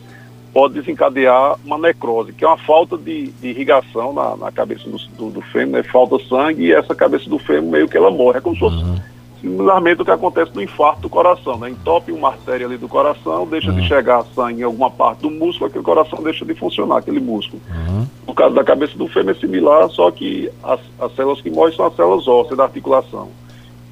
pode 0.52 0.74
desencadear 0.74 1.56
uma 1.64 1.76
necrose, 1.76 2.32
que 2.32 2.44
é 2.44 2.46
uma 2.46 2.58
falta 2.58 2.96
de, 2.96 3.32
de 3.32 3.48
irrigação 3.48 4.12
na, 4.12 4.36
na 4.36 4.52
cabeça 4.52 4.88
do, 4.88 4.96
do, 5.18 5.30
do 5.30 5.40
fêmur, 5.40 5.72
né? 5.72 5.82
falta 5.82 6.24
sangue 6.28 6.66
e 6.66 6.72
essa 6.72 6.94
cabeça 6.94 7.28
do 7.28 7.40
fêmur 7.40 7.72
meio 7.72 7.88
que 7.88 7.96
ela 7.96 8.12
morre, 8.12 8.38
é 8.38 8.40
como 8.40 8.54
se 8.54 8.60
fosse 8.60 8.76
uhum 8.76 9.13
Similarmente 9.44 10.00
o 10.00 10.04
que 10.06 10.10
acontece 10.10 10.52
no 10.54 10.62
infarto 10.62 11.02
do 11.02 11.10
coração, 11.10 11.58
né? 11.58 11.68
Entope 11.68 12.10
uma 12.10 12.28
artéria 12.28 12.66
ali 12.66 12.78
do 12.78 12.88
coração, 12.88 13.46
deixa 13.46 13.68
uhum. 13.68 13.76
de 13.76 13.86
chegar 13.86 14.24
sangue 14.34 14.62
em 14.62 14.64
alguma 14.64 14.90
parte 14.90 15.20
do 15.20 15.30
músculo, 15.30 15.66
aquele 15.66 15.84
coração 15.84 16.22
deixa 16.22 16.46
de 16.46 16.54
funcionar, 16.54 16.96
aquele 16.96 17.20
músculo. 17.20 17.60
Uhum. 17.68 18.06
No 18.26 18.32
caso 18.32 18.54
da 18.54 18.64
cabeça 18.64 18.96
do 18.96 19.06
fêmur 19.06 19.32
é 19.32 19.34
similar, 19.34 19.90
só 19.90 20.10
que 20.10 20.50
as, 20.62 20.80
as 20.98 21.14
células 21.14 21.42
que 21.42 21.50
morrem 21.50 21.76
são 21.76 21.84
as 21.84 21.94
células 21.94 22.26
ósseas 22.26 22.56
da 22.56 22.64
articulação. 22.64 23.28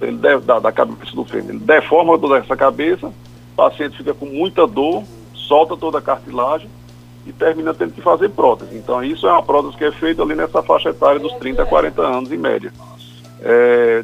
Ele 0.00 0.16
deve, 0.16 0.40
da, 0.40 0.58
da 0.58 0.72
cabeça 0.72 1.14
do 1.14 1.24
fêmur. 1.26 1.50
Ele 1.50 1.58
deforma 1.58 2.18
toda 2.18 2.38
essa 2.38 2.56
cabeça, 2.56 3.08
o 3.08 3.54
paciente 3.54 3.98
fica 3.98 4.14
com 4.14 4.24
muita 4.24 4.66
dor, 4.66 5.02
solta 5.34 5.76
toda 5.76 5.98
a 5.98 6.02
cartilagem 6.02 6.70
e 7.26 7.32
termina 7.32 7.74
tendo 7.74 7.92
que 7.92 8.00
fazer 8.00 8.30
prótese. 8.30 8.74
Então 8.74 9.04
isso 9.04 9.26
é 9.26 9.30
uma 9.30 9.42
prótese 9.42 9.76
que 9.76 9.84
é 9.84 9.92
feita 9.92 10.22
ali 10.22 10.34
nessa 10.34 10.62
faixa 10.62 10.88
etária 10.88 11.20
dos 11.20 11.34
30 11.34 11.62
a 11.62 11.66
40 11.66 12.00
anos 12.00 12.32
em 12.32 12.38
média. 12.38 12.72
É, 13.42 14.02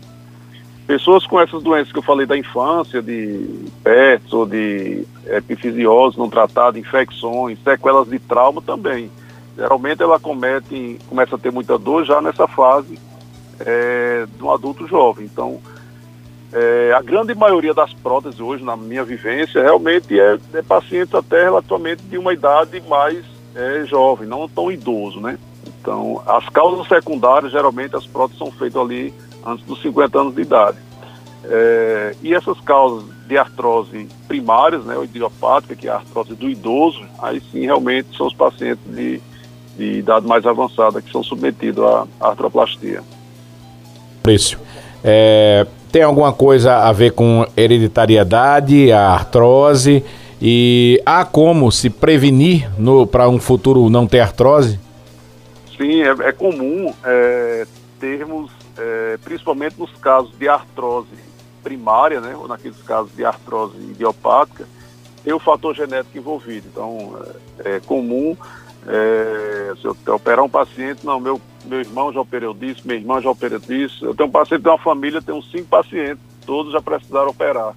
pessoas 0.89 1.27
com 1.27 1.39
essas 1.39 1.63
doenças 1.63 1.93
que 1.93 1.99
eu 1.99 2.03
falei 2.03 2.25
da 2.25 2.37
infância, 2.37 3.03
de 3.03 3.67
PETs 3.85 4.33
ou 4.33 4.47
de 4.47 5.05
epifisiose 5.27 6.19
não 6.19 6.31
tratada, 6.31 6.79
infecções, 6.79 7.59
sequelas 7.63 8.09
de 8.09 8.19
trauma 8.19 8.63
também. 8.63 9.11
Geralmente 9.55 10.03
ela 10.03 10.19
comete, 10.19 10.99
começa 11.07 11.37
a 11.37 11.39
ter 11.39 11.53
muita 11.53 11.79
dor 11.79 12.07
já 12.07 12.23
nessa 12.23 12.49
fase 12.49 12.99
é, 13.61 14.27
um 14.41 14.51
adulto 14.51 14.87
jovem. 14.87 15.27
Então, 15.27 15.61
é, 16.55 16.95
a 16.97 17.03
grande 17.03 17.35
maioria 17.35 17.75
das 17.75 17.93
próteses 17.93 18.41
hoje, 18.41 18.65
na 18.65 18.75
minha 18.75 19.05
vivência, 19.05 19.63
realmente 19.63 20.19
é, 20.19 20.39
é 20.55 20.63
pacientes 20.63 21.15
até 21.15 21.43
relativamente 21.43 22.03
de 22.05 22.17
uma 22.17 22.33
idade 22.33 22.83
mais 22.89 23.23
é, 23.55 23.85
jovem, 23.85 24.27
não 24.27 24.49
tão 24.49 24.73
idoso, 24.73 25.21
né? 25.21 25.39
Então, 25.67 26.23
as 26.27 26.49
causas 26.49 26.89
secundárias, 26.89 27.53
geralmente 27.53 27.95
as 27.95 28.07
próteses 28.07 28.39
são 28.39 28.51
feitas 28.51 28.81
ali 28.81 29.13
antes 29.45 29.65
dos 29.65 29.81
50 29.83 30.19
anos 30.19 30.35
de 30.35 30.43
idade. 30.43 30.79
É, 31.45 32.15
e 32.23 32.35
essas 32.35 32.61
causas 32.61 33.05
de 33.27 33.39
artrose 33.39 34.09
primárias, 34.27 34.85
né, 34.85 34.97
ou 34.97 35.05
idiopática, 35.05 35.75
que 35.75 35.87
é 35.87 35.91
a 35.91 35.97
artrose 35.97 36.35
do 36.35 36.49
idoso, 36.49 37.05
aí 37.21 37.41
sim 37.53 37.65
realmente 37.65 38.17
são 38.17 38.27
os 38.27 38.35
pacientes 38.35 38.83
de, 38.87 39.21
de 39.77 39.99
idade 39.99 40.27
mais 40.27 40.45
avançada 40.47 41.01
que 41.01 41.11
são 41.11 41.23
submetidos 41.23 41.85
à 41.85 42.07
artroplastia. 42.21 43.03
Isso. 44.27 44.59
É, 45.03 45.67
tem 45.91 46.03
alguma 46.03 46.33
coisa 46.33 46.77
a 46.77 46.93
ver 46.93 47.13
com 47.13 47.47
hereditariedade, 47.57 48.93
a 48.93 49.11
artrose? 49.11 50.05
E 50.41 51.01
há 51.05 51.25
como 51.25 51.73
se 51.73 51.91
prevenir 51.91 52.69
para 53.11 53.29
um 53.29 53.39
futuro 53.39 53.89
não 53.89 54.07
ter 54.07 54.21
artrose? 54.21 54.79
Sim, 55.77 56.03
é, 56.03 56.29
é 56.29 56.33
comum 56.33 56.93
é, 57.05 57.67
termos, 57.99 58.51
é, 58.79 59.19
principalmente 59.23 59.79
nos 59.79 59.93
casos 59.97 60.37
de 60.39 60.49
artrose 60.49 61.09
primária, 61.63 62.21
né, 62.21 62.35
ou 62.37 62.49
naqueles 62.49 62.81
casos 62.83 63.15
de 63.15 63.25
artrose 63.25 63.77
idiopática, 63.77 64.67
ter 65.23 65.33
o 65.33 65.39
fator 65.39 65.75
genético 65.75 66.17
envolvido. 66.17 66.69
Então, 66.73 67.21
é, 67.65 67.77
é 67.77 67.81
comum 67.81 68.37
é, 68.87 69.75
se 69.81 69.85
eu 69.85 69.97
operar 70.15 70.45
um 70.45 70.49
paciente, 70.49 71.05
não, 71.05 71.21
meu, 71.21 71.41
meu 71.65 71.81
irmão 71.81 72.13
já 72.13 72.21
operou 72.21 72.55
disso, 72.55 72.83
minha 72.85 72.99
irmã 72.99 73.21
já 73.21 73.31
operou 73.31 73.59
disso. 73.59 74.07
Eu 74.07 74.15
tenho 74.15 74.29
um 74.29 74.33
paciente 74.33 74.63
de 74.63 74.69
uma 74.69 74.79
família, 74.79 75.21
tenho 75.21 75.43
cinco 75.43 75.69
pacientes, 75.69 76.23
todos 76.47 76.73
já 76.73 76.81
precisaram 76.81 77.29
operar. 77.29 77.75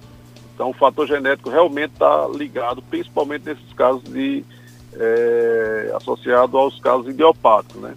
Então 0.54 0.70
o 0.70 0.72
fator 0.72 1.06
genético 1.06 1.50
realmente 1.50 1.92
está 1.92 2.28
ligado, 2.28 2.80
principalmente 2.82 3.44
nesses 3.44 3.72
casos 3.74 4.02
de 4.04 4.44
é, 4.94 5.92
associado 5.96 6.56
aos 6.56 6.78
casos 6.80 7.08
idiopáticos, 7.08 7.82
né? 7.82 7.94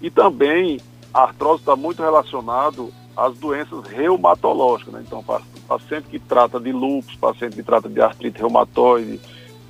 E 0.00 0.10
também 0.10 0.80
a 1.12 1.22
artrose 1.22 1.60
está 1.60 1.76
muito 1.76 2.02
relacionado 2.02 2.92
às 3.16 3.36
doenças 3.38 3.86
reumatológicas, 3.86 4.94
né? 4.94 5.04
Então 5.06 5.24
paciente 5.68 6.08
que 6.08 6.18
trata 6.18 6.58
de 6.58 6.72
lúpus, 6.72 7.14
paciente 7.16 7.56
que 7.56 7.62
trata 7.62 7.88
de 7.88 8.00
artrite 8.00 8.38
reumatoide, 8.38 9.20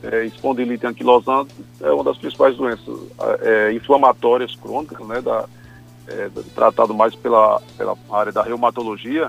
é, 0.03 0.25
espondilite 0.25 0.87
anquilosante 0.87 1.55
é 1.81 1.91
uma 1.93 2.03
das 2.03 2.19
principais 2.19 2.57
doenças 2.57 2.99
é, 3.41 3.73
inflamatórias 3.73 4.55
crônicas, 4.57 5.07
né, 5.07 5.21
da, 5.21 5.47
é, 6.09 6.29
tratado 6.55 6.93
mais 6.93 7.15
pela, 7.15 7.61
pela 7.77 7.97
área 8.11 8.33
da 8.33 8.43
reumatologia, 8.43 9.29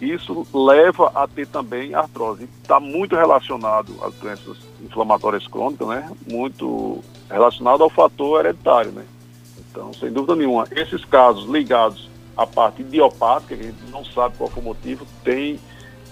isso 0.00 0.46
leva 0.52 1.10
a 1.14 1.26
ter 1.26 1.46
também 1.46 1.94
artrose. 1.94 2.48
Está 2.62 2.78
muito 2.78 3.16
relacionado 3.16 3.94
às 4.02 4.14
doenças 4.14 4.56
inflamatórias 4.82 5.46
crônicas, 5.46 5.88
né, 5.88 6.10
muito 6.30 7.02
relacionado 7.30 7.82
ao 7.82 7.90
fator 7.90 8.44
hereditário, 8.44 8.92
né. 8.92 9.04
Então, 9.70 9.92
sem 9.94 10.10
dúvida 10.12 10.34
nenhuma, 10.34 10.66
esses 10.72 11.04
casos 11.04 11.48
ligados 11.48 12.08
à 12.36 12.46
parte 12.46 12.82
idiopática, 12.82 13.56
que 13.56 13.62
a 13.62 13.66
gente 13.66 13.90
não 13.90 14.04
sabe 14.04 14.36
qual 14.36 14.50
foi 14.50 14.62
o 14.62 14.66
motivo, 14.66 15.06
tem 15.22 15.58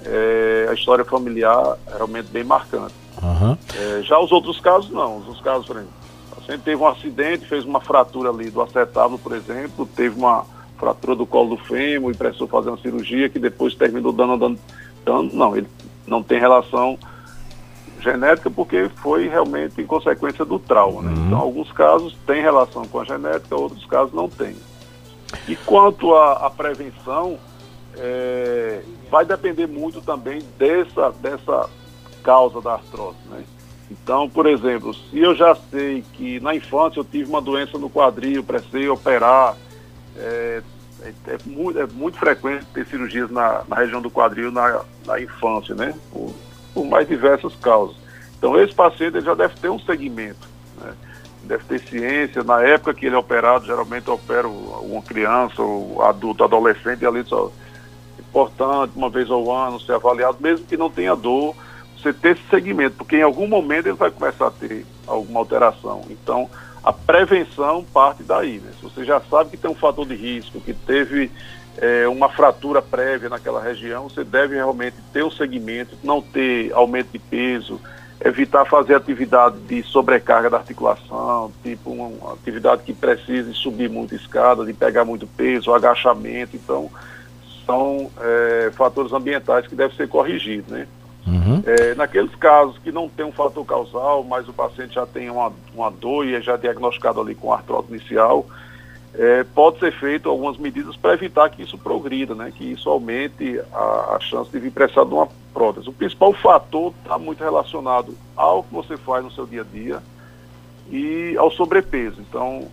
é, 0.04 0.68
a 0.70 0.74
história 0.74 1.04
familiar 1.04 1.76
realmente 1.86 2.28
bem 2.30 2.44
marcante. 2.44 2.94
Uhum. 3.22 3.56
É, 3.74 4.02
já 4.02 4.18
os 4.18 4.30
outros 4.30 4.60
casos, 4.60 4.90
não. 4.90 5.18
Os 5.18 5.26
outros 5.26 5.42
casos, 5.42 5.66
por 5.66 5.76
exemplo, 5.76 5.92
o 6.30 6.34
paciente 6.36 6.62
teve 6.62 6.82
um 6.82 6.86
acidente, 6.86 7.46
fez 7.46 7.64
uma 7.64 7.80
fratura 7.80 8.30
ali 8.30 8.50
do 8.50 8.62
acetábulo, 8.62 9.18
por 9.18 9.32
exemplo, 9.32 9.86
teve 9.86 10.16
uma 10.16 10.44
fratura 10.78 11.16
do 11.16 11.26
colo 11.26 11.56
do 11.56 11.64
fêmur 11.64 12.12
e 12.12 12.16
precisou 12.16 12.46
fazer 12.46 12.68
uma 12.68 12.78
cirurgia 12.78 13.28
que 13.28 13.38
depois 13.38 13.74
terminou 13.74 14.12
dando, 14.12 14.36
dando, 14.36 14.60
dando 15.04 15.34
não, 15.34 15.56
ele 15.56 15.66
não 16.06 16.22
tem 16.22 16.38
relação 16.38 16.96
genética 18.00 18.50
porque 18.50 18.88
foi 18.96 19.28
realmente 19.28 19.80
em 19.80 19.86
consequência 19.86 20.44
do 20.44 20.58
trauma. 20.58 21.02
Né? 21.02 21.12
Uhum. 21.12 21.26
Então, 21.26 21.38
alguns 21.38 21.72
casos 21.72 22.16
têm 22.26 22.40
relação 22.40 22.84
com 22.86 23.00
a 23.00 23.04
genética, 23.04 23.56
outros 23.56 23.84
casos 23.86 24.12
não 24.12 24.28
têm. 24.28 24.56
E 25.46 25.56
quanto 25.56 26.14
à 26.14 26.50
prevenção, 26.50 27.38
é, 27.96 28.82
vai 29.10 29.24
depender 29.24 29.66
muito 29.66 30.00
também 30.00 30.40
dessa, 30.58 31.10
dessa 31.20 31.68
causa 32.22 32.60
da 32.60 32.74
artrose, 32.74 33.18
né? 33.30 33.42
Então, 33.90 34.28
por 34.28 34.46
exemplo, 34.46 34.92
se 34.92 35.18
eu 35.18 35.34
já 35.34 35.54
sei 35.70 36.04
que 36.12 36.38
na 36.40 36.54
infância 36.54 37.00
eu 37.00 37.04
tive 37.04 37.28
uma 37.28 37.40
doença 37.40 37.78
no 37.78 37.88
quadril, 37.88 38.44
precisei 38.44 38.86
operar, 38.88 39.56
é, 40.14 40.62
é, 41.02 41.12
é, 41.26 41.38
muito, 41.46 41.78
é 41.78 41.86
muito, 41.86 42.18
frequente 42.18 42.66
ter 42.66 42.86
cirurgias 42.86 43.30
na, 43.30 43.62
na 43.66 43.76
região 43.76 44.02
do 44.02 44.10
quadril 44.10 44.52
na, 44.52 44.82
na 45.06 45.20
infância, 45.20 45.74
né? 45.74 45.94
Por, 46.78 46.86
mais 46.86 47.08
diversas 47.08 47.54
causas. 47.56 47.96
Então, 48.38 48.58
esse 48.60 48.72
paciente 48.72 49.20
já 49.20 49.34
deve 49.34 49.54
ter 49.56 49.68
um 49.68 49.80
segmento, 49.80 50.48
né? 50.80 50.92
deve 51.42 51.64
ter 51.64 51.80
ciência. 51.80 52.44
Na 52.44 52.62
época 52.62 52.94
que 52.94 53.06
ele 53.06 53.16
é 53.16 53.18
operado, 53.18 53.66
geralmente 53.66 54.06
eu 54.06 54.14
opero 54.14 54.48
uma 54.48 55.02
criança 55.02 55.60
ou 55.60 56.02
adulto, 56.04 56.44
adolescente, 56.44 57.02
e 57.02 57.06
ali 57.06 57.24
só 57.24 57.50
é 58.16 58.20
importante, 58.20 58.92
uma 58.94 59.10
vez 59.10 59.28
ao 59.28 59.50
ano, 59.50 59.80
ser 59.80 59.92
avaliado, 59.92 60.38
mesmo 60.40 60.64
que 60.66 60.76
não 60.76 60.88
tenha 60.88 61.16
dor 61.16 61.54
você 61.96 62.12
ter 62.12 62.36
esse 62.36 62.48
segmento, 62.48 62.96
porque 62.96 63.16
em 63.16 63.22
algum 63.22 63.48
momento 63.48 63.86
ele 63.86 63.96
vai 63.96 64.08
começar 64.08 64.46
a 64.46 64.50
ter 64.52 64.86
alguma 65.04 65.40
alteração. 65.40 66.02
Então, 66.08 66.48
a 66.84 66.92
prevenção 66.92 67.84
parte 67.92 68.22
daí. 68.22 68.60
Né? 68.60 68.70
Se 68.78 68.84
você 68.84 69.04
já 69.04 69.20
sabe 69.22 69.50
que 69.50 69.56
tem 69.56 69.68
um 69.68 69.74
fator 69.74 70.06
de 70.06 70.14
risco, 70.14 70.60
que 70.60 70.72
teve 70.72 71.28
é, 71.80 72.08
uma 72.08 72.28
fratura 72.28 72.82
prévia 72.82 73.28
naquela 73.28 73.62
região, 73.62 74.08
você 74.08 74.24
deve 74.24 74.54
realmente 74.54 74.96
ter 75.12 75.24
um 75.24 75.30
segmento, 75.30 75.96
não 76.02 76.20
ter 76.20 76.72
aumento 76.72 77.12
de 77.12 77.18
peso, 77.18 77.80
evitar 78.24 78.64
fazer 78.64 78.94
atividade 78.94 79.58
de 79.60 79.82
sobrecarga 79.84 80.50
da 80.50 80.56
articulação, 80.56 81.52
tipo 81.62 81.90
uma 81.90 82.32
atividade 82.32 82.82
que 82.82 82.92
precise 82.92 83.54
subir 83.54 83.88
muito 83.88 84.14
escada, 84.14 84.64
de 84.64 84.72
pegar 84.72 85.04
muito 85.04 85.26
peso, 85.26 85.72
agachamento. 85.72 86.56
Então, 86.56 86.90
são 87.64 88.10
é, 88.20 88.70
fatores 88.74 89.12
ambientais 89.12 89.66
que 89.66 89.76
devem 89.76 89.96
ser 89.96 90.08
corrigidos, 90.08 90.70
né? 90.70 90.86
Uhum. 91.26 91.62
É, 91.66 91.94
naqueles 91.94 92.34
casos 92.36 92.78
que 92.78 92.90
não 92.90 93.08
tem 93.08 93.24
um 93.24 93.32
fator 93.32 93.64
causal, 93.64 94.24
mas 94.24 94.48
o 94.48 94.52
paciente 94.52 94.94
já 94.94 95.06
tem 95.06 95.28
uma, 95.28 95.52
uma 95.74 95.90
dor 95.90 96.26
e 96.26 96.34
é 96.34 96.40
já 96.40 96.56
diagnosticado 96.56 97.20
ali 97.20 97.34
com 97.34 97.52
artrose 97.52 97.88
inicial, 97.90 98.46
é, 99.14 99.42
pode 99.42 99.78
ser 99.78 99.92
feito 99.92 100.28
algumas 100.28 100.56
medidas 100.56 100.96
para 100.96 101.14
evitar 101.14 101.48
que 101.50 101.62
isso 101.62 101.78
progrida, 101.78 102.34
né, 102.34 102.52
que 102.54 102.64
isso 102.64 102.88
aumente 102.88 103.60
a, 103.72 104.16
a 104.16 104.20
chance 104.20 104.50
de 104.50 104.58
vir 104.58 104.70
precisar 104.70 105.04
de 105.04 105.14
uma 105.14 105.28
prótese. 105.52 105.88
O 105.88 105.92
principal 105.92 106.32
fator 106.34 106.92
está 107.02 107.18
muito 107.18 107.42
relacionado 107.42 108.16
ao 108.36 108.62
que 108.62 108.72
você 108.72 108.96
faz 108.96 109.24
no 109.24 109.30
seu 109.30 109.46
dia 109.46 109.62
a 109.62 109.64
dia 109.64 110.02
e 110.90 111.36
ao 111.36 111.50
sobrepeso. 111.50 112.20
Então, 112.20 112.68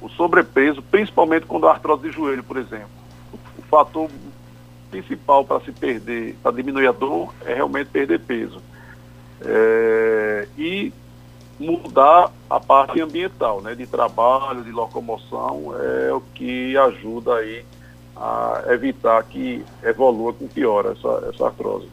o 0.00 0.08
sobrepeso, 0.08 0.82
principalmente 0.82 1.46
quando 1.46 1.66
a 1.66 1.72
artrose 1.72 2.02
de 2.02 2.10
joelho, 2.10 2.42
por 2.42 2.56
exemplo, 2.56 2.88
o, 3.32 3.62
fator 3.70 4.10
principal 4.90 5.44
para 5.44 5.60
se 5.60 5.70
perder, 5.70 6.34
para 6.42 6.50
diminuir 6.50 6.88
a 6.88 6.92
dor, 6.92 7.32
é 7.44 7.54
realmente 7.54 7.88
perder 7.88 8.18
peso. 8.20 8.60
É, 9.42 9.89
mudar 11.60 12.32
a 12.48 12.58
parte 12.58 13.00
ambiental, 13.00 13.60
né, 13.60 13.74
de 13.74 13.86
trabalho, 13.86 14.64
de 14.64 14.72
locomoção, 14.72 15.74
é 15.78 16.12
o 16.12 16.22
que 16.34 16.76
ajuda 16.76 17.34
aí 17.34 17.62
a 18.16 18.62
evitar 18.68 19.22
que 19.24 19.62
evolua 19.84 20.32
com 20.32 20.48
pior 20.48 20.86
essa, 20.86 21.30
essa 21.32 21.46
artrose. 21.46 21.86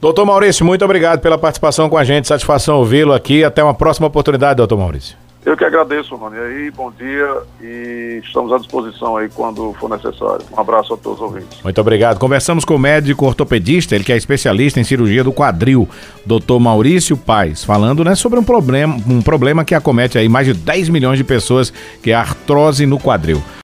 Doutor 0.00 0.24
Maurício, 0.24 0.64
muito 0.64 0.82
obrigado 0.82 1.20
pela 1.20 1.36
participação 1.36 1.90
com 1.90 1.98
a 1.98 2.04
gente, 2.04 2.26
satisfação 2.26 2.78
ouvi-lo 2.78 3.12
aqui. 3.12 3.44
Até 3.44 3.62
uma 3.62 3.74
próxima 3.74 4.06
oportunidade, 4.06 4.56
doutor 4.56 4.78
Maurício. 4.78 5.16
Eu 5.44 5.56
que 5.56 5.64
agradeço, 5.64 6.14
Rony. 6.16 6.38
Aí, 6.38 6.70
bom 6.70 6.92
dia 6.92 7.38
e 7.62 8.20
estamos 8.22 8.52
à 8.52 8.58
disposição 8.58 9.16
aí 9.16 9.28
quando 9.28 9.72
for 9.74 9.88
necessário. 9.88 10.44
Um 10.54 10.60
abraço 10.60 10.92
a 10.92 10.96
todos 10.98 11.18
os 11.18 11.24
ouvintes. 11.24 11.62
Muito 11.62 11.80
obrigado. 11.80 12.18
Conversamos 12.18 12.64
com 12.64 12.74
o 12.74 12.78
médico 12.78 13.24
ortopedista, 13.24 13.94
ele 13.94 14.04
que 14.04 14.12
é 14.12 14.16
especialista 14.16 14.78
em 14.78 14.84
cirurgia 14.84 15.24
do 15.24 15.32
quadril, 15.32 15.88
Dr. 16.26 16.58
Maurício 16.60 17.16
Paes, 17.16 17.64
falando 17.64 18.04
né, 18.04 18.14
sobre 18.14 18.38
um 18.38 18.44
problema, 18.44 18.96
um 19.08 19.22
problema 19.22 19.64
que 19.64 19.74
acomete 19.74 20.18
aí 20.18 20.28
mais 20.28 20.46
de 20.46 20.52
10 20.52 20.90
milhões 20.90 21.16
de 21.16 21.24
pessoas, 21.24 21.72
que 22.02 22.10
é 22.10 22.14
a 22.14 22.20
artrose 22.20 22.84
no 22.84 22.98
quadril. 22.98 23.42